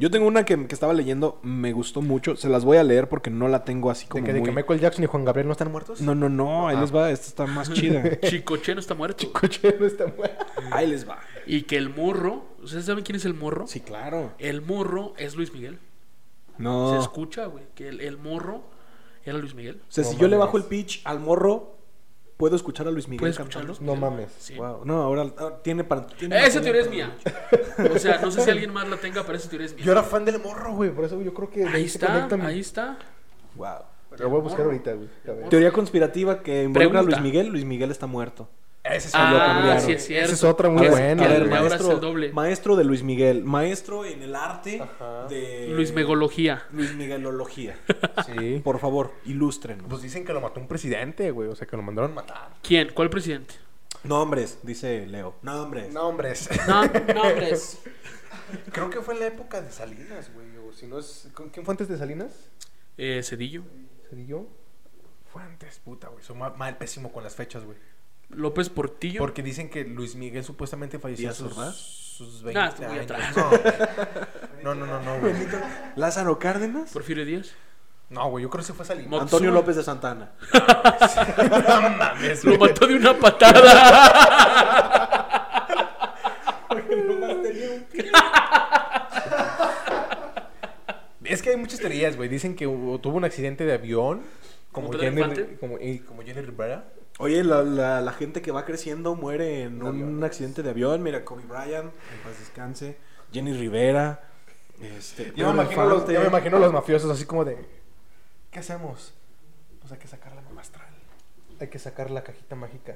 [0.00, 2.36] Yo tengo una que, que estaba leyendo, me gustó mucho.
[2.36, 4.52] Se las voy a leer porque no la tengo así ¿De como que, de que
[4.52, 4.62] muy...
[4.62, 6.00] Michael Jackson y Juan Gabriel no están muertos?
[6.00, 6.80] No, no, no, ahí Ah.
[6.80, 7.10] les va.
[7.10, 8.18] Esta está más chida.
[8.20, 9.30] Chicoche no está muerto.
[9.32, 10.46] Coche no está muerto.
[10.70, 11.18] ahí les va.
[11.46, 13.66] Y que el morro, ¿ustedes saben quién es el morro?
[13.66, 14.34] Sí, claro.
[14.38, 15.80] El morro es Luis Miguel.
[16.58, 16.92] No.
[16.94, 18.62] Se escucha, güey, que el, el morro
[19.24, 19.80] era Luis Miguel.
[19.88, 21.76] O sea, No si yo le bajo el pitch al morro,
[22.38, 23.72] ¿puedo escuchar a Luis Miguel ¿Puedes cantando?
[23.72, 24.00] escucharlo?
[24.00, 24.30] No mames.
[24.38, 24.54] Sí.
[24.54, 24.86] Wow.
[24.86, 26.06] No, ahora ah, tiene para...
[26.06, 27.14] tiene Esa teoría es mía.
[27.94, 29.84] O sea, no sé si alguien más la tenga, pero esa teoría es mía.
[29.84, 30.90] Yo era fan del morro, güey.
[30.90, 31.66] Por eso yo creo que.
[31.66, 32.98] Ahí está, ahí está.
[33.56, 33.80] Wow.
[34.16, 35.08] Lo voy a buscar ahorita, güey.
[35.50, 37.20] Teoría conspirativa que involucra a Luis.
[37.20, 37.48] Miguel.
[37.48, 38.48] Luis Miguel está muerto.
[38.90, 40.24] Ese es Ah, sí es cierto.
[40.26, 42.32] Esa es otra muy buena, A ver, maestro, el doble.
[42.32, 43.44] maestro de Luis Miguel.
[43.44, 45.26] Maestro en el arte Ajá.
[45.28, 45.68] de...
[45.70, 46.64] Luis Megología.
[46.72, 47.76] Luis Miguelología.
[48.26, 48.60] Sí.
[48.64, 49.86] Por favor, ilústrenos.
[49.88, 51.48] Pues dicen que lo mató un presidente, güey.
[51.48, 52.50] O sea, que lo mandaron matar.
[52.62, 52.90] ¿Quién?
[52.92, 53.54] ¿Cuál presidente?
[54.04, 55.36] Nombres, dice Leo.
[55.42, 55.92] Nombres.
[55.92, 56.48] No, hombres.
[56.66, 56.82] No,
[57.14, 57.78] nombres.
[58.72, 60.46] Creo que fue en la época de Salinas, güey.
[60.68, 61.28] O si no es.
[61.34, 62.32] ¿con ¿Quién fue antes de Salinas?
[62.96, 63.62] Eh, Cedillo.
[64.10, 64.46] ¿Cedillo?
[65.32, 66.22] Fue antes, puta, güey.
[66.24, 67.76] Soy ma- mal, pésimo con las fechas, güey.
[68.30, 69.18] López Portillo.
[69.20, 72.98] Porque dicen que Luis Miguel supuestamente falleció a ¿Díaz sus, sus 20 Ah, estuvo muy
[72.98, 73.10] años.
[73.10, 73.34] atrás.
[74.62, 75.34] No, no, no, no, güey.
[75.96, 76.90] Lázaro Cárdenas.
[76.92, 77.52] Porfirio Díaz.
[78.10, 79.10] No, güey, yo creo que se fue Salinas.
[79.10, 79.50] Mo- Antonio.
[79.50, 80.32] López de Santana.
[81.82, 83.64] no mames, Lo mató de una patada.
[91.24, 92.28] Es que hay muchas teorías, güey.
[92.28, 94.22] Dicen que tuvo un accidente de avión.
[94.72, 95.56] Como ¿Como Pedro Jenny, Infante?
[95.58, 96.84] como, como Jenny Rivera.
[97.18, 101.02] Oye, la, la, la gente que va creciendo muere en Un accidente de avión.
[101.02, 102.96] Mira, Kobe Bryant, en paz descanse.
[103.32, 104.24] Jenny Rivera.
[104.80, 107.58] Este, Yo me, imagino los, yo me imagino los mafiosos así como de...
[108.52, 109.12] ¿Qué hacemos?
[109.80, 110.86] Pues hay que sacar la mamá astral.
[111.60, 112.94] Hay que sacar la cajita mágica.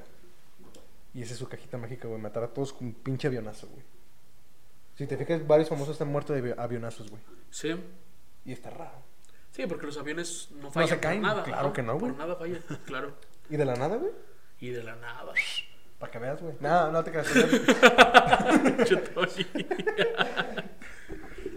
[1.12, 2.20] Y esa es su cajita mágica, güey.
[2.20, 3.82] Matar a todos con un pinche avionazo, güey.
[4.96, 7.22] Si te fijas, varios famosos están muertos de avi- avionazos, güey.
[7.50, 7.74] Sí.
[8.44, 9.02] Y está raro.
[9.50, 11.42] Sí, porque los aviones no fallan se por caen, nada.
[11.42, 12.12] claro que no, güey.
[12.12, 13.14] Por nada fallan, claro.
[13.52, 14.12] ¿Y de la nada, güey?
[14.60, 15.34] Y de la nada.
[15.98, 16.54] Para que veas, güey.
[16.58, 17.28] No, no te creas.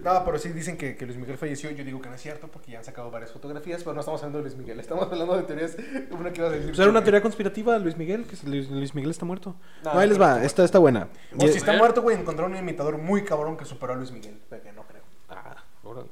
[0.04, 1.72] No, pero sí dicen que, que Luis Miguel falleció.
[1.72, 4.22] Yo digo que no es cierto porque ya han sacado varias fotografías, pero no estamos
[4.22, 4.80] hablando de Luis Miguel.
[4.80, 5.76] Estamos hablando de teorías.
[6.12, 6.68] Una que ibas a decir.
[6.70, 9.56] Pues era una teoría conspirativa, Luis Miguel, que Luis, Luis Miguel está muerto.
[9.84, 11.08] No, No, ahí les va, está esta está buena.
[11.36, 14.40] O si está muerto, güey, encontraron un imitador muy cabrón que superó a Luis Miguel.
[14.48, 15.02] Pero que no creo.
[15.30, 16.10] Ah, órale.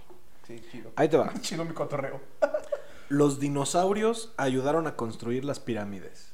[0.48, 0.92] Sí, chido.
[0.96, 1.32] Ahí te va.
[1.42, 2.20] Chido mi cotorreo.
[3.14, 6.34] Los dinosaurios ayudaron a construir las pirámides.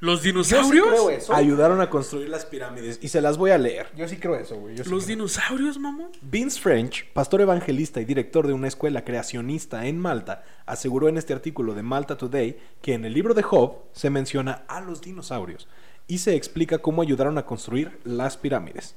[0.00, 0.88] ¿Los Yo sí dinosaurios?
[0.88, 1.32] creo eso.
[1.32, 2.98] Ayudaron a construir las pirámides.
[3.02, 3.86] Y se las voy a leer.
[3.96, 4.74] Yo sí creo eso, güey.
[4.74, 5.16] Yo sí ¿Los creo.
[5.16, 6.10] dinosaurios, mamón?
[6.20, 11.34] Vince French, pastor evangelista y director de una escuela creacionista en Malta, aseguró en este
[11.34, 15.68] artículo de Malta Today que en el libro de Job se menciona a los dinosaurios
[16.08, 18.96] y se explica cómo ayudaron a construir las pirámides.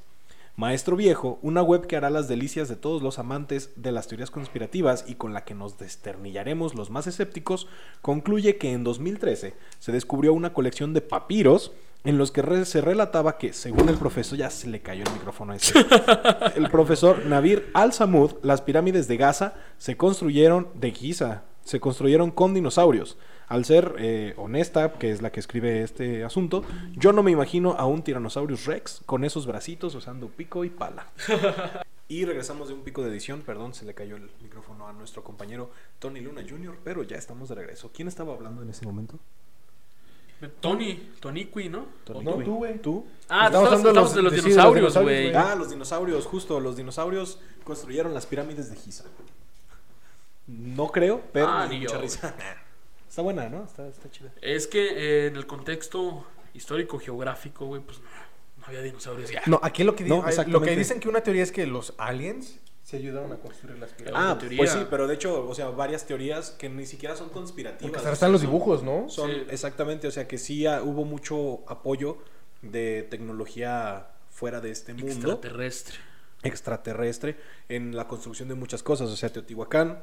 [0.56, 4.30] Maestro Viejo, una web que hará las delicias de todos los amantes de las teorías
[4.30, 7.68] conspirativas y con la que nos desternillaremos los más escépticos,
[8.00, 11.72] concluye que en 2013 se descubrió una colección de papiros
[12.04, 15.52] en los que se relataba que, según el profesor, ya se le cayó el micrófono
[15.52, 15.74] a ese,
[16.56, 22.54] el profesor Navir al-Samud, las pirámides de Gaza se construyeron de Giza, se construyeron con
[22.54, 23.18] dinosaurios.
[23.48, 26.64] Al ser eh, honesta, que es la que escribe este asunto,
[26.96, 31.06] yo no me imagino a un Tyrannosaurus Rex con esos bracitos usando pico y pala.
[32.08, 35.24] Y regresamos de un pico de edición, perdón, se le cayó el micrófono a nuestro
[35.24, 37.90] compañero Tony Luna Jr., pero ya estamos de regreso.
[37.92, 39.18] ¿Quién estaba hablando en ese momento?
[40.60, 41.86] Tony, Toniqui, ¿no?
[42.04, 42.42] Tony ¿O No, tú?
[42.44, 42.78] tú, güey.
[42.80, 43.06] ¿Tú?
[43.28, 45.34] Ah, Estamos estamos, hablando de los- de los de- dinosaurios, güey.
[45.34, 49.04] Ah, los dinosaurios, justo, los dinosaurios construyeron las pirámides de Giza.
[50.46, 52.34] No creo, pero Ah, me dio ni mucha risa.
[53.16, 53.64] Está buena, ¿no?
[53.64, 54.30] Está, está chida.
[54.42, 54.88] Es que
[55.24, 58.04] eh, en el contexto histórico-geográfico, güey, pues no,
[58.58, 59.40] no había dinosaurios ya.
[59.46, 62.58] No, aquí lo que, No, lo que dicen que una teoría es que los aliens
[62.82, 64.22] se ayudaron a construir las pirámides.
[64.22, 64.58] Ah, teoría.
[64.58, 67.90] pues sí, pero de hecho, o sea, varias teorías que ni siquiera son conspirativas.
[67.90, 69.08] Porque están los Son- dibujos, ¿no?
[69.08, 69.46] Son, Sí.
[69.48, 72.18] exactamente, o sea, que sí ah, hubo mucho apoyo
[72.60, 75.96] de tecnología fuera de este mundo Extraterrestre.
[76.42, 77.36] extraterrestre
[77.70, 80.02] en la construcción de muchas cosas, o sea, Teotihuacán,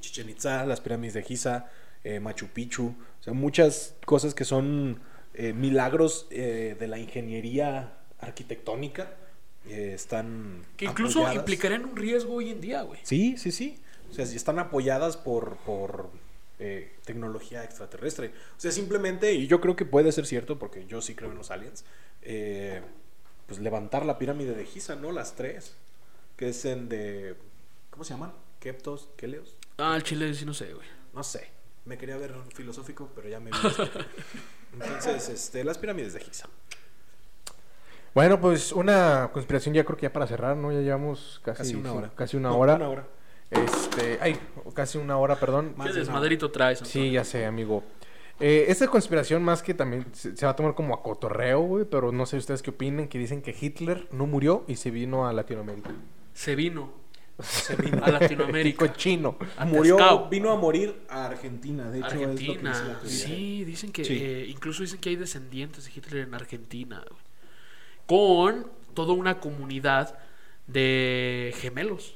[0.00, 1.70] Chichen Itza, las pirámides de Giza,
[2.04, 5.00] eh, Machu Picchu, o sea, muchas cosas que son
[5.34, 9.14] eh, milagros eh, de la ingeniería arquitectónica
[9.66, 11.36] eh, están Que incluso apoyadas.
[11.36, 13.00] implicarían un riesgo hoy en día, güey.
[13.02, 13.78] Sí, sí, sí.
[14.10, 16.10] O sea, están apoyadas por, por
[16.60, 18.28] eh, tecnología extraterrestre.
[18.56, 21.38] O sea, simplemente, y yo creo que puede ser cierto, porque yo sí creo en
[21.38, 21.84] los aliens,
[23.46, 25.10] pues levantar la pirámide de Giza, ¿no?
[25.12, 25.74] Las tres.
[26.36, 27.34] Que es en de...
[27.90, 28.32] ¿Cómo se llaman?
[28.60, 29.56] Keptos, Keleos.
[29.78, 30.86] Ah, el chile sí no sé, güey.
[31.12, 31.48] No sé.
[31.84, 33.56] Me quería ver filosófico, pero ya me vi.
[33.66, 33.84] esto.
[34.72, 36.48] Entonces, este, las pirámides de Giza.
[38.14, 40.72] Bueno, pues una conspiración ya creo que ya para cerrar, ¿no?
[40.72, 42.10] Ya llevamos casi, Casi una hora.
[42.14, 42.74] Casi una No, hora.
[42.76, 43.08] Una hora.
[43.50, 44.38] Este, ay,
[44.72, 45.74] casi una hora, perdón.
[45.82, 46.78] ¿Qué desmadrito traes?
[46.80, 47.82] Sí, ya sé, amigo.
[48.40, 51.84] Eh, esta conspiración más que también se, se va a tomar como a cotorreo, güey,
[51.84, 55.28] pero no sé ustedes qué opinen, que dicen que Hitler no murió y se vino
[55.28, 55.90] a Latinoamérica.
[56.32, 56.92] Se vino
[57.42, 58.04] Se vino.
[58.04, 58.92] a Latinoamérica.
[58.92, 59.36] chino.
[59.66, 61.90] Murió, vino a morir a Argentina.
[61.90, 62.70] De hecho, es lo que Argentina.
[62.70, 63.18] dice la teoría.
[63.26, 64.18] Sí, dicen que Sí.
[64.22, 67.04] eh, incluso dicen que hay descendientes de Hitler en Argentina.
[67.08, 67.20] güey.
[68.06, 70.16] Con toda una comunidad
[70.66, 72.14] de gemelos.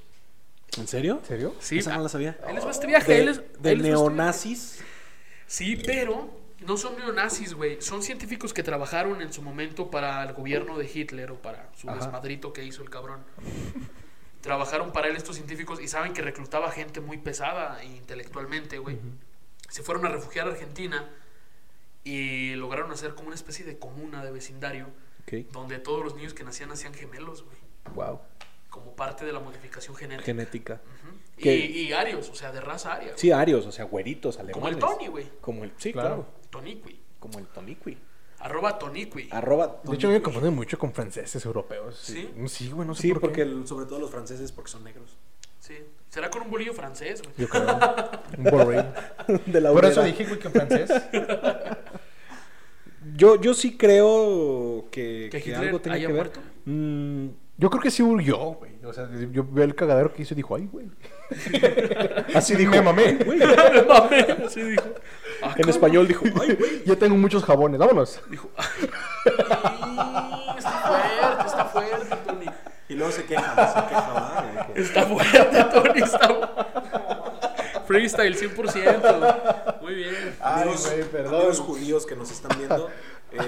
[0.77, 1.19] ¿En serio?
[1.23, 1.55] ¿En serio?
[1.61, 2.39] Sí, Esa no la sabía.
[2.45, 3.25] Va este viaje.
[3.25, 4.81] De, de neonazis.
[5.47, 6.31] Sí, pero
[6.66, 7.81] no son neonazis, güey.
[7.81, 11.89] Son científicos que trabajaron en su momento para el gobierno de Hitler o para su
[11.89, 11.99] Ajá.
[11.99, 13.21] desmadrito que hizo el cabrón.
[14.41, 18.99] Trabajaron para él estos científicos y saben que reclutaba gente muy pesada intelectualmente, güey.
[19.68, 21.09] Se fueron a refugiar a Argentina
[22.05, 24.86] y lograron hacer como una especie de comuna de vecindario
[25.53, 27.59] donde todos los niños que nacían nacían gemelos, güey.
[27.95, 28.20] Wow.
[28.70, 30.24] Como parte de la modificación genética.
[30.26, 30.80] Genética.
[31.36, 33.09] Y, arios, o sea, de raza aria.
[33.09, 33.18] güey.
[33.18, 34.55] Sí, arios, o sea, güeritos, alemanes.
[34.55, 35.30] Como el Tony, güey.
[35.41, 36.09] Como el, sí, Claro.
[36.09, 36.26] claro.
[36.51, 37.01] Toniqui.
[37.18, 37.99] Como el Toniqui.
[38.41, 39.28] Arroba Toniqui.
[39.30, 41.99] Arroba De hecho, me confunden mucho con franceses europeos.
[42.01, 42.30] ¿Sí?
[42.47, 43.43] Sí, güey, no sé Sí, por porque qué.
[43.43, 45.16] el- sobre todo los franceses porque son negros.
[45.61, 45.74] Sí.
[46.09, 47.34] Será con un bolillo francés, güey.
[47.36, 47.78] Yo creo.
[48.39, 48.84] Un borré.
[49.47, 50.05] De la Por eso obrera.
[50.05, 50.91] dije, güey, que en francés.
[53.16, 56.14] Yo, yo sí creo que, ¿Que que Hitler algo haya que ver.
[56.14, 56.41] muerto?
[56.66, 57.28] Mm,
[57.61, 58.78] Yo creo que sí huyó, güey.
[58.84, 60.86] O sea, yo veo el cagadero que hizo y dijo, ay, güey.
[62.34, 62.70] así dijo.
[62.76, 63.14] Me mamé.
[63.24, 63.40] Güey.
[63.42, 64.84] Así dijo.
[65.42, 66.84] Ah, En español dijo, ay, güey.
[66.86, 68.20] Ya tengo muchos jabones, vámonos.
[68.30, 68.48] Dijo.
[68.56, 68.88] "Ay,
[70.56, 72.46] está fuerte, está fuerte, Tony.
[72.88, 74.44] Y luego se queja, se queja.
[74.66, 76.00] De que- Está fuerte, Tony.
[76.00, 77.82] Está...
[77.86, 79.80] Freestyle 100%.
[79.80, 80.14] Muy bien.
[80.40, 81.34] Ay, Amigos, güey, perdón.
[81.34, 82.88] amigos judíos que nos están viendo,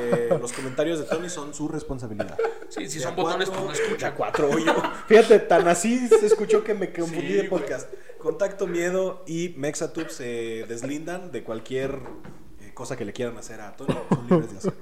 [0.00, 2.36] eh, los comentarios de Tony son su responsabilidad.
[2.68, 3.98] Sí, si De son botones, cuatro, pues no escuchan.
[3.98, 4.50] de a cuatro.
[5.08, 7.62] Fíjate, tan así se escuchó que me confundí Sí, de güey.
[7.62, 7.88] podcast.
[8.18, 11.98] Contacto Miedo y Mexatube se deslindan de cualquier
[12.60, 13.94] eh, cosa que le quieran hacer a Tony.
[14.08, 14.74] Son libres de hacer.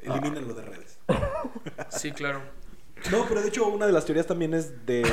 [0.00, 0.98] Elimínenlo de redes.
[1.90, 2.40] Sí, claro.
[3.10, 5.04] No, pero de hecho una de las teorías también es de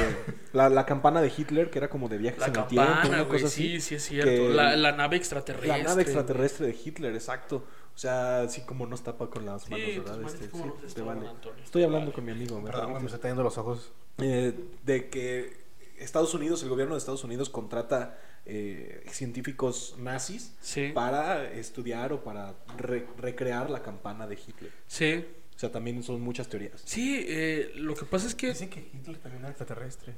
[0.54, 3.16] la, la campana de Hitler, que era como de viajes La en el tiempo, campana,
[3.22, 3.74] una cosa así.
[3.74, 4.50] Sí, sí es cierto.
[4.50, 5.68] la nave extraterrestre.
[5.78, 7.66] La nave extraterrestre de Hitler, exacto.
[7.96, 10.16] O sea, así como nos tapa con las manos, ¿verdad?
[10.18, 11.28] manos, Este, ¿cómo sí, te vale.
[11.28, 11.64] Antonio?
[11.64, 12.16] Estoy hablando Vale.
[12.16, 13.92] con mi amigo, ¿me Perdón, me está teniendo los ojos.
[14.18, 15.58] Eh, de que
[16.00, 20.92] Estados Unidos, el gobierno de Estados Unidos contrata eh, científicos nazis Sí.
[20.94, 24.72] para estudiar o para re- recrear la campana de Hitler.
[24.88, 25.26] Sí.
[25.56, 26.82] O sea, también son muchas teorías.
[26.84, 28.48] Sí, eh, lo que pasa es que.
[28.50, 30.16] Dicen que Hitler también era extraterrestre.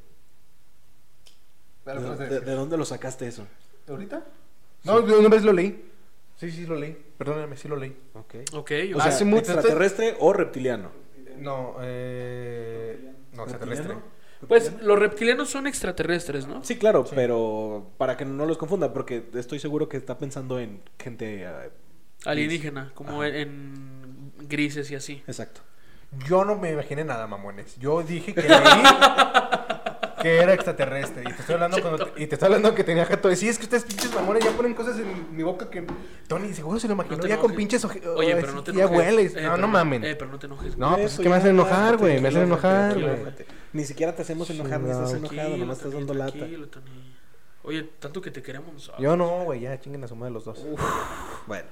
[1.85, 1.93] ¿De,
[2.29, 3.45] de- de dónde lo sacaste eso?
[3.87, 4.25] ¿Ahorita?
[4.85, 5.91] No, de una vez lo leí.
[6.35, 6.97] Sí, sí, lo leí.
[7.17, 7.95] Perdóname, sí lo leí.
[8.13, 8.35] Ok.
[8.53, 10.91] Ok, O sea, Hace mucho- extraterrestre o reptiliano.
[11.37, 13.13] No, eh...
[13.33, 13.93] No, extraterrestre.
[13.93, 14.15] ¿Reptiliano?
[14.47, 16.63] pues los reptilianos son extraterrestres, ¿no?
[16.63, 20.81] Sí, claro, pero para que no los confunda, porque estoy seguro que está pensando en
[20.99, 21.43] gente...
[21.43, 21.69] eh,
[22.25, 23.29] Alienígena, como Ajá.
[23.29, 25.23] en grises y así.
[25.27, 25.61] exacto.
[26.27, 27.77] Yo no me imaginé nada, mamones.
[27.79, 28.49] Yo dije que leí
[30.25, 31.21] que era extraterrestre.
[31.21, 33.47] Y te estoy hablando cuando te- y te estoy hablando que tenía jato de sí,
[33.47, 35.85] es que ustedes pinches mamones ya ponen cosas en mi boca que
[36.27, 38.97] Tony seguro se lo imaginó No ya con pinches oje- Oye, pero no te enojes.
[38.97, 39.31] hueles.
[39.35, 40.03] Eh, no, pero no mamen.
[40.03, 40.77] Eh, pero no te enojes.
[40.77, 43.17] No, pues es que me hacen enojar, güey, me hacen enojar, güey.
[43.73, 46.45] Ni siquiera te hacemos enojar, ni estás enojado, nomás estás dando lata.
[47.61, 48.91] Oye, tanto que te queremos.
[48.93, 48.97] ah.
[48.99, 50.63] Yo no, güey, ya chinguen a su madre los dos.
[51.47, 51.67] Bueno.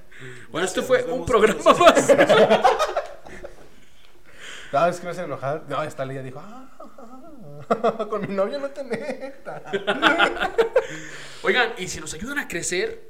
[0.50, 2.08] Bueno, este fue un programa más.
[4.74, 8.70] Cada vez que me hacen enojar, no, esta ya dijo, ah, con mi novio no
[8.70, 9.62] te metas.
[11.44, 13.08] Oigan, y si nos ayudan a crecer,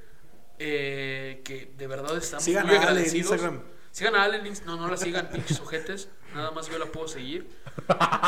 [0.59, 3.31] eh, que de verdad estamos Sigan muy en agradecidos.
[3.33, 3.63] Instagram.
[3.93, 6.11] Sigan a Ale No, no la sigan, pinches ojetes.
[6.35, 7.49] Nada más yo la puedo seguir.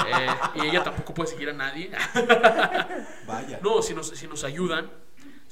[0.09, 1.91] Eh, y ella tampoco puede seguir a nadie.
[3.27, 3.59] Vaya.
[3.63, 4.91] No, si nos, si nos ayudan,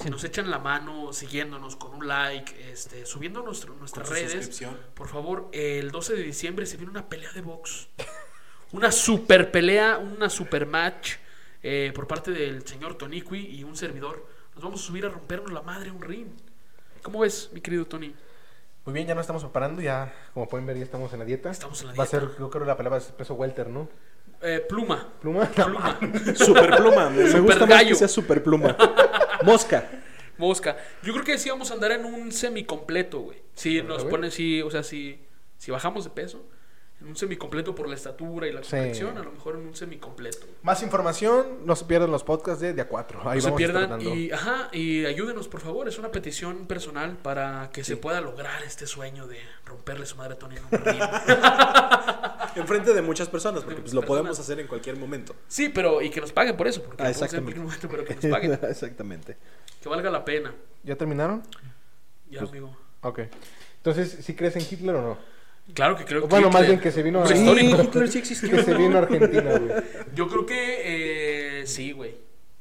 [0.01, 4.63] si nos echan la mano siguiéndonos con un like, este, subiendo nuestro, nuestras Con redes,
[4.95, 7.89] por favor, el 12 de diciembre se viene una pelea de box.
[8.73, 11.15] Una super pelea, una super match
[11.63, 14.27] eh, por parte del señor Toniqui y un servidor.
[14.55, 16.29] Nos vamos a subir a rompernos la madre a un ring.
[17.03, 18.15] ¿Cómo ves, mi querido Tony?
[18.85, 21.51] Muy bien, ya nos estamos preparando, ya como pueden ver ya estamos en la dieta.
[21.51, 22.37] Estamos en la Va a ser, dieta.
[22.39, 23.89] yo creo que la palabra es peso welter, ¿no?
[24.43, 25.09] Eh, pluma.
[25.21, 25.47] Pluma.
[25.47, 25.99] Pluma.
[26.35, 27.09] Super pluma.
[27.11, 28.77] Me, Super gusta más que sea super pluma.
[29.45, 29.89] Mosca.
[30.39, 30.77] Mosca.
[31.03, 33.39] Yo creo que sí vamos a andar en un semicompleto, güey.
[33.55, 34.11] Si nos güey?
[34.11, 35.21] ponen, si, o sea, si,
[35.59, 36.45] si bajamos de peso,
[37.05, 38.71] En un semicompleto por la estatura y la Sí.
[38.71, 40.47] complexión, a lo mejor en un semicompleto.
[40.63, 43.29] Más información, no se pierdan los podcasts de Día 4.
[43.29, 45.87] Ahí no se pierdan y, ajá, y ayúdenos, por favor.
[45.87, 50.33] Es una petición personal para que se pueda lograr este sueño de romperle su madre
[50.35, 50.71] a Tony en un.
[52.57, 54.09] Enfrente de muchas personas, porque pues, lo Personas.
[54.09, 55.35] podemos hacer en cualquier momento.
[55.49, 57.61] Sí, pero y que nos paguen por eso, porque Ah, lo podemos hacer en exactamente.
[57.61, 59.37] cualquier momento, pero que nos paguen, Exactamente.
[59.83, 60.55] que valga la pena.
[60.85, 61.43] ¿Ya terminaron?
[62.31, 62.75] Ya, Pues, amigo.
[63.03, 63.21] Ok.
[63.79, 65.34] Entonces, ¿sí crees en Hitler o no?
[65.73, 67.27] Claro que creo que Bueno, más Hitler- bien que se vino a...
[68.07, 68.51] Sí existió.
[68.51, 69.83] Que se vino a Argentina, güey.
[70.15, 72.17] Yo creo que eh, sí, güey.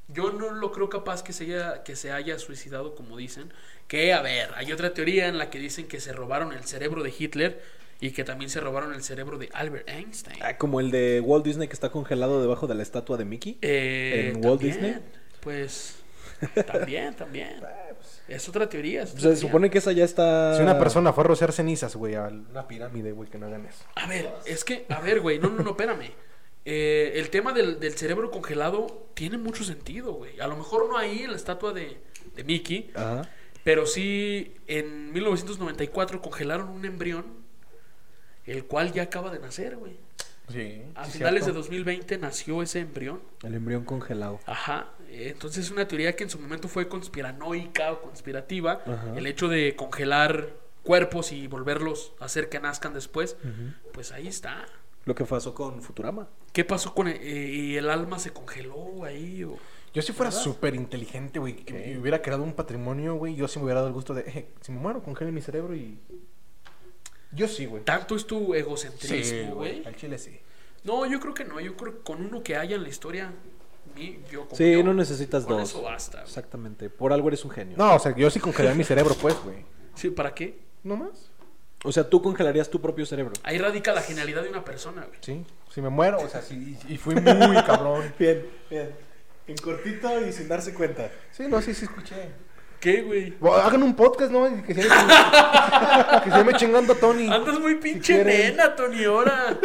[0.08, 3.52] Yo no lo creo capaz que se, haya, que se haya suicidado, como dicen.
[3.88, 7.04] Que, a ver, hay otra teoría en la que dicen que se robaron el cerebro
[7.04, 7.62] de Hitler
[8.00, 10.38] y que también se robaron el cerebro de Albert Einstein.
[10.42, 13.58] Ah, como el de Walt Disney que está congelado debajo de la estatua de Mickey.
[13.62, 14.96] Eh, ¿En Walt también, Disney?
[15.42, 15.96] Pues,
[16.68, 17.56] también, también.
[18.28, 19.04] Es otra teoría.
[19.04, 19.42] es otra Se teoría.
[19.42, 20.56] supone que esa ya está.
[20.56, 23.66] Si una persona fue a rociar cenizas, güey, a una pirámide, güey, que no hagan
[23.66, 23.84] eso.
[23.96, 26.12] A ver, es que, a ver, güey, no, no, no, espérame.
[26.66, 30.40] Eh, el tema del, del cerebro congelado tiene mucho sentido, güey.
[30.40, 31.98] A lo mejor no ahí en la estatua de,
[32.36, 33.30] de Mickey, Ajá.
[33.66, 37.26] pero sí en 1994 congelaron un embrión,
[38.46, 39.98] el cual ya acaba de nacer, güey.
[40.52, 40.84] Sí.
[40.96, 43.22] A finales de 2020 nació ese embrión.
[43.44, 44.40] El embrión congelado.
[44.46, 44.90] Ajá.
[45.14, 48.82] Eh, Entonces es una teoría que en su momento fue conspiranoica o conspirativa.
[48.86, 49.14] Ajá.
[49.16, 50.50] El hecho de congelar
[50.84, 53.38] cuerpos y volverlos a hacer que nazcan después.
[53.94, 54.66] Pues ahí está.
[55.06, 56.30] Lo que pasó con Futurama.
[56.52, 59.44] ¿Qué pasó con el, eh, y el alma se congeló ahí?
[59.44, 59.58] O...
[59.94, 63.60] Yo si fuera súper inteligente, güey, que y hubiera creado un patrimonio, güey, yo sí
[63.60, 66.00] me hubiera dado el gusto de, eh, si me muero, congelen mi cerebro y...
[67.32, 67.84] Yo sí, güey.
[67.84, 69.82] Tanto es tu egocentrismo, güey.
[69.82, 69.86] güey.
[69.86, 70.40] Al chile sí.
[70.84, 71.60] No, yo creo que no.
[71.60, 73.34] Yo creo que con uno que haya en la historia,
[74.32, 75.70] yo Sí, no necesitas Con dos.
[75.70, 76.18] eso basta.
[76.20, 76.28] güey.
[76.28, 76.90] Exactamente.
[76.90, 77.78] Por algo eres un genio.
[77.78, 79.66] No, o sea, yo sí congelaría mi cerebro, pues, güey.
[79.96, 80.60] Sí, ¿para qué?
[80.84, 81.30] ¿No más?
[81.86, 83.34] O sea, tú congelarías tu propio cerebro.
[83.44, 85.20] Ahí radica la genialidad de una persona, güey.
[85.22, 85.46] Sí.
[85.70, 88.14] Si me muero, o sea, sí, y fui muy cabrón.
[88.20, 88.92] Bien, bien.
[89.48, 91.12] En cortito y sin darse cuenta.
[91.32, 92.30] Sí, no, sí, sí escuché.
[92.84, 93.34] ¿Qué, güey?
[93.42, 94.44] Hagan un podcast, ¿no?
[94.62, 97.30] Que se llame, ching- que se llame chingando a Tony.
[97.32, 99.58] Andas muy pinche nena, Tony, ahora.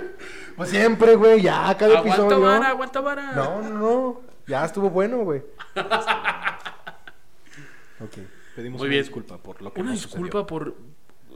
[0.57, 2.41] Pues siempre, güey, ya, cada aguanta episodio.
[2.41, 3.33] vara, aguanta vara.
[3.33, 4.21] No, no, no.
[4.47, 5.43] Ya estuvo bueno, güey.
[8.01, 8.13] Ok.
[8.55, 9.03] Pedimos Muy una bien.
[9.03, 10.77] disculpa por lo que Una nos disculpa por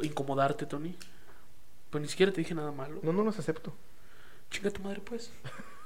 [0.03, 0.97] incomodarte, Tony.
[1.91, 3.01] Pues ni siquiera te dije nada malo.
[3.03, 3.73] No, no los acepto.
[4.51, 5.33] Chinga tu madre, pues.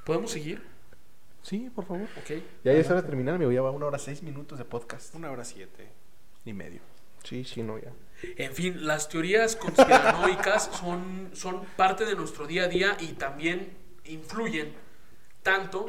[0.05, 0.63] ¿Podemos seguir?
[1.47, 2.09] Sí, por favor.
[2.19, 2.43] Ok.
[2.65, 3.53] Ya, ya es hora de terminar, amigo.
[3.53, 5.15] Ya va una hora seis minutos de podcast.
[5.15, 5.89] Una hora siete
[6.45, 6.81] y medio.
[7.23, 7.93] Sí, sí, no, ya.
[8.37, 13.77] En fin, las teorías conspiranoicas son, son parte de nuestro día a día y también
[14.07, 14.75] influyen
[15.45, 15.87] tanto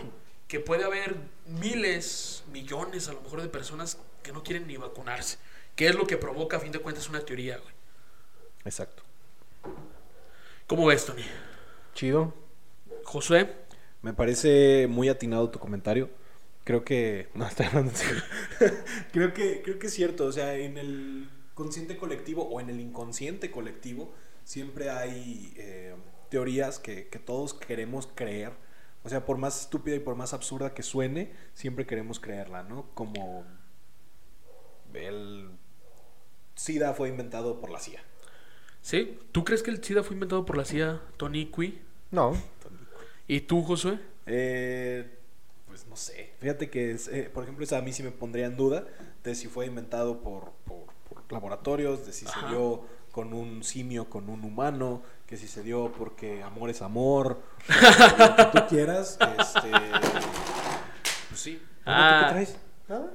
[0.48, 1.16] que puede haber
[1.48, 5.40] miles, millones a lo mejor de personas que no quieren ni vacunarse.
[5.76, 7.74] Que es lo que provoca, a fin de cuentas, una teoría, güey.
[8.64, 9.02] Exacto.
[10.68, 11.26] ¿Cómo ves, Tony?
[11.96, 12.32] Chido.
[13.04, 13.67] Josué,
[14.08, 16.10] Me parece muy atinado tu comentario.
[16.64, 17.28] Creo que.
[17.36, 18.24] No, estoy hablando en serio.
[19.12, 20.26] creo, que, creo que es cierto.
[20.26, 24.14] O sea, en el consciente colectivo o en el inconsciente colectivo
[24.46, 25.94] siempre hay eh,
[26.30, 28.54] teorías que, que todos queremos creer.
[29.04, 32.90] O sea, por más estúpida y por más absurda que suene, siempre queremos creerla, ¿no?
[32.94, 33.44] Como
[34.94, 35.50] el
[36.56, 38.02] SIDA fue inventado por la CIA.
[38.82, 39.20] ¿sí?
[39.34, 41.82] ¿Tú crees que el SIDA fue inventado por la CIA, Tony Cui?
[42.10, 42.38] No.
[43.28, 44.00] ¿Y tú, Josué?
[44.26, 45.18] Eh,
[45.68, 46.34] pues no sé.
[46.40, 48.86] Fíjate que, es, eh, por ejemplo, esa a mí sí me pondría en duda
[49.24, 52.42] de si fue inventado por, por, por laboratorios, de si Ajá.
[52.42, 56.82] se dio con un simio, con un humano, que si se dio porque amor es
[56.82, 59.18] amor, lo que tú quieras.
[59.40, 59.72] Este,
[61.30, 61.52] pues sí.
[61.54, 62.24] Bueno, ¿tú Ah.
[62.28, 62.58] qué traes?
[62.88, 63.12] Nada.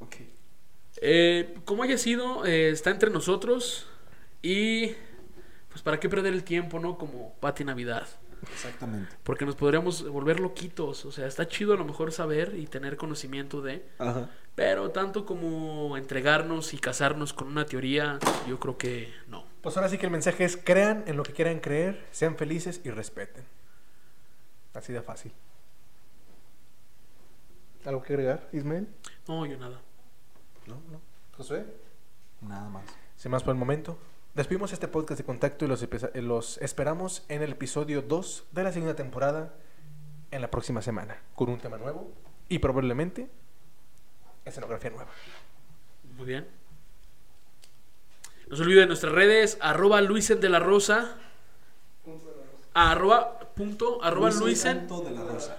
[0.00, 0.16] Ok.
[1.00, 3.86] Eh, como haya sido, eh, está entre nosotros
[4.42, 4.94] y
[5.78, 6.98] pues para qué perder el tiempo, ¿no?
[6.98, 8.04] Como Pati Navidad.
[8.52, 9.14] Exactamente.
[9.22, 11.04] Porque nos podríamos volver loquitos.
[11.04, 13.88] O sea, está chido a lo mejor saber y tener conocimiento de.
[14.00, 14.28] Ajá.
[14.56, 18.18] Pero tanto como entregarnos y casarnos con una teoría,
[18.48, 19.44] yo creo que no.
[19.60, 22.80] Pues ahora sí que el mensaje es crean en lo que quieran creer, sean felices
[22.82, 23.44] y respeten.
[24.74, 25.32] Así de fácil.
[27.84, 28.88] ¿Algo que agregar, Ismael?
[29.28, 29.80] No, yo nada.
[30.66, 31.00] No, no.
[31.36, 31.64] Josué.
[32.40, 32.84] Nada más.
[33.16, 33.96] Sin más por el momento,
[34.38, 35.84] despedimos este podcast de contacto y los,
[36.14, 39.52] los esperamos en el episodio 2 de la segunda temporada
[40.30, 42.12] en la próxima semana, con un tema nuevo
[42.48, 43.28] y probablemente
[44.44, 45.10] escenografía nueva.
[46.16, 46.46] Muy bien.
[48.46, 51.16] No se olvide de nuestras redes, arroba Luisen de la Rosa.
[52.74, 54.86] Arroba punto, arroba Luisen.
[54.86, 55.56] De la rosa.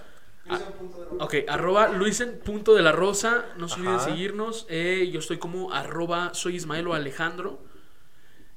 [1.18, 3.44] Ok, arroba Luisen punto de la Rosa.
[3.58, 4.64] No se olviden seguirnos.
[4.70, 7.69] Eh, yo estoy como arroba soy Ismael o Alejandro.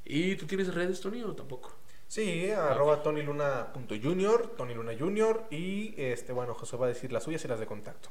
[0.05, 1.71] ¿Y tú tienes redes, Tony, o tampoco?
[2.07, 5.45] Sí, arroba tonyluna.junior, Tony Luna Junior.
[5.49, 8.09] Y este, bueno, José va a decir las suyas y las de contacto.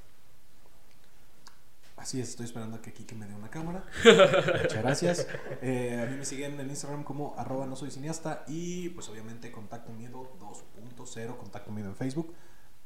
[1.97, 3.85] Así es, estoy esperando a que Kike me dé una cámara.
[4.05, 5.29] Muchas gracias.
[5.61, 9.53] Eh, a mí me siguen en Instagram como arroba no soy cineasta y pues obviamente
[9.53, 12.35] Contacto Miedo 2.0, Contacto Miedo en Facebook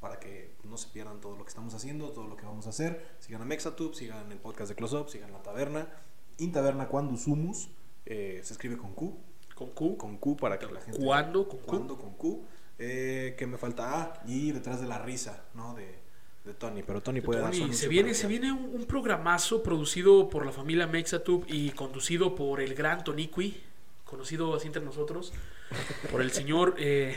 [0.01, 2.69] para que no se pierdan todo lo que estamos haciendo, todo lo que vamos a
[2.69, 3.17] hacer.
[3.21, 5.89] Sigan a Mexatube, sigan el podcast de Close Up, sigan la taberna.
[6.37, 7.71] In Taberna Cuando Sumus,
[8.07, 9.15] eh, se escribe con Q.
[9.55, 9.97] Con Q.
[9.97, 10.99] Con Q para que la gente...
[10.99, 11.49] ¿Cuándo?
[11.49, 11.67] Con Q.
[11.67, 11.99] ¿Cuándo?
[11.99, 12.45] Con Q.
[12.79, 15.75] Eh, que me falta A y detrás de la risa, ¿no?
[15.75, 15.99] De,
[16.45, 16.83] de Tony.
[16.83, 20.53] Pero Tony puede dar su se viene, se viene un, un programazo producido por la
[20.53, 23.63] familia Mexatube y conducido por el gran Toniqui,
[24.05, 25.33] conocido así entre nosotros,
[26.11, 26.75] por el señor.
[26.79, 27.17] eh,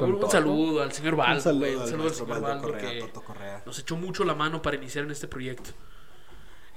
[0.00, 2.62] un, saludo al señor Baldo, Un saludo un al saludo al maestro señor Baldo Baldo
[2.68, 3.62] Correa, que Toto Correa.
[3.66, 5.70] nos echó mucho la mano para iniciar en este proyecto.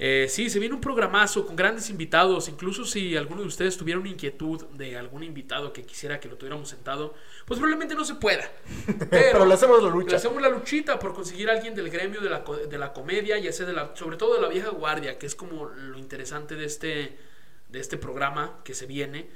[0.05, 2.49] Eh, sí, se viene un programazo con grandes invitados.
[2.49, 6.35] Incluso si alguno de ustedes tuviera una inquietud de algún invitado que quisiera que lo
[6.35, 7.13] tuviéramos sentado,
[7.45, 8.43] pues probablemente no se pueda.
[9.09, 10.09] Pero le hacemos la lucha.
[10.11, 13.37] Le hacemos la luchita por conseguir a alguien del gremio de la, de la comedia,
[13.37, 16.55] ya sea de la, sobre todo de la vieja guardia, que es como lo interesante
[16.55, 17.17] de este,
[17.69, 19.29] de este programa que se viene,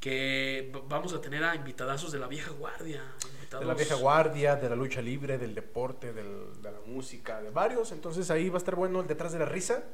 [0.00, 3.02] que vamos a tener a invitadazos de la vieja guardia.
[3.22, 7.42] De invitados- la vieja guardia, de la lucha libre, del deporte, del- de la música,
[7.42, 7.92] de varios.
[7.92, 9.84] Entonces ahí va a estar bueno el detrás de la risa.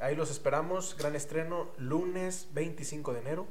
[0.00, 0.96] Ahí los esperamos.
[0.98, 3.46] Gran estreno, lunes 25 de enero.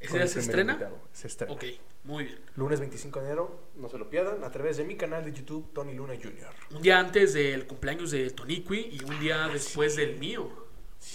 [0.00, 0.72] ¿Ese día se estrena?
[0.74, 0.98] invitado.
[1.12, 1.52] Se estrena.
[1.54, 1.64] Ok,
[2.04, 2.38] muy bien.
[2.56, 5.72] Lunes 25 de enero, no se lo pierdan, a través de mi canal de YouTube,
[5.72, 6.48] Tony Luna Jr.
[6.72, 10.50] Un día antes del cumpleaños de Toniqui y un día después del mío,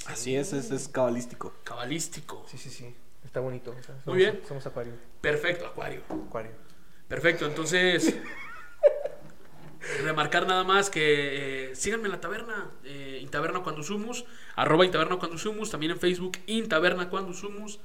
[0.05, 1.53] Así es, es, es cabalístico.
[1.63, 2.45] cabalístico.
[2.47, 2.95] Sí, sí, sí.
[3.25, 3.71] Está bonito.
[3.71, 4.41] o sea, somos- Muy bien.
[4.47, 4.93] Somos acuario.
[5.21, 6.01] Perfecto, Acuario.
[6.09, 6.51] acuario.
[7.07, 8.15] Perfecto, entonces
[10.03, 14.25] remarcar nada más que eh, síganme en la taberna, eh, Intaberna cuando sumus,
[14.55, 17.79] arroba Intaberna cuando sumus, también en Facebook Intaberna cuando sumus.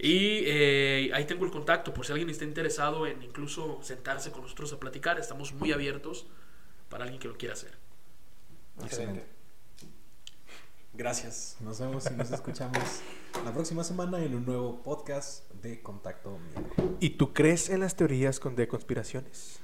[0.00, 4.42] Y eh, ahí tengo el contacto por si alguien está interesado en incluso sentarse con
[4.42, 5.18] nosotros a platicar.
[5.18, 6.26] Estamos muy abiertos
[6.88, 7.72] para alguien que lo quiera hacer.
[8.84, 9.26] Excelente.
[10.94, 11.56] Gracias.
[11.60, 12.78] Nos vemos y nos escuchamos
[13.44, 16.96] la próxima semana en un nuevo podcast de Contacto Miedo.
[17.00, 19.60] ¿Y tú crees en las teorías con- de conspiraciones?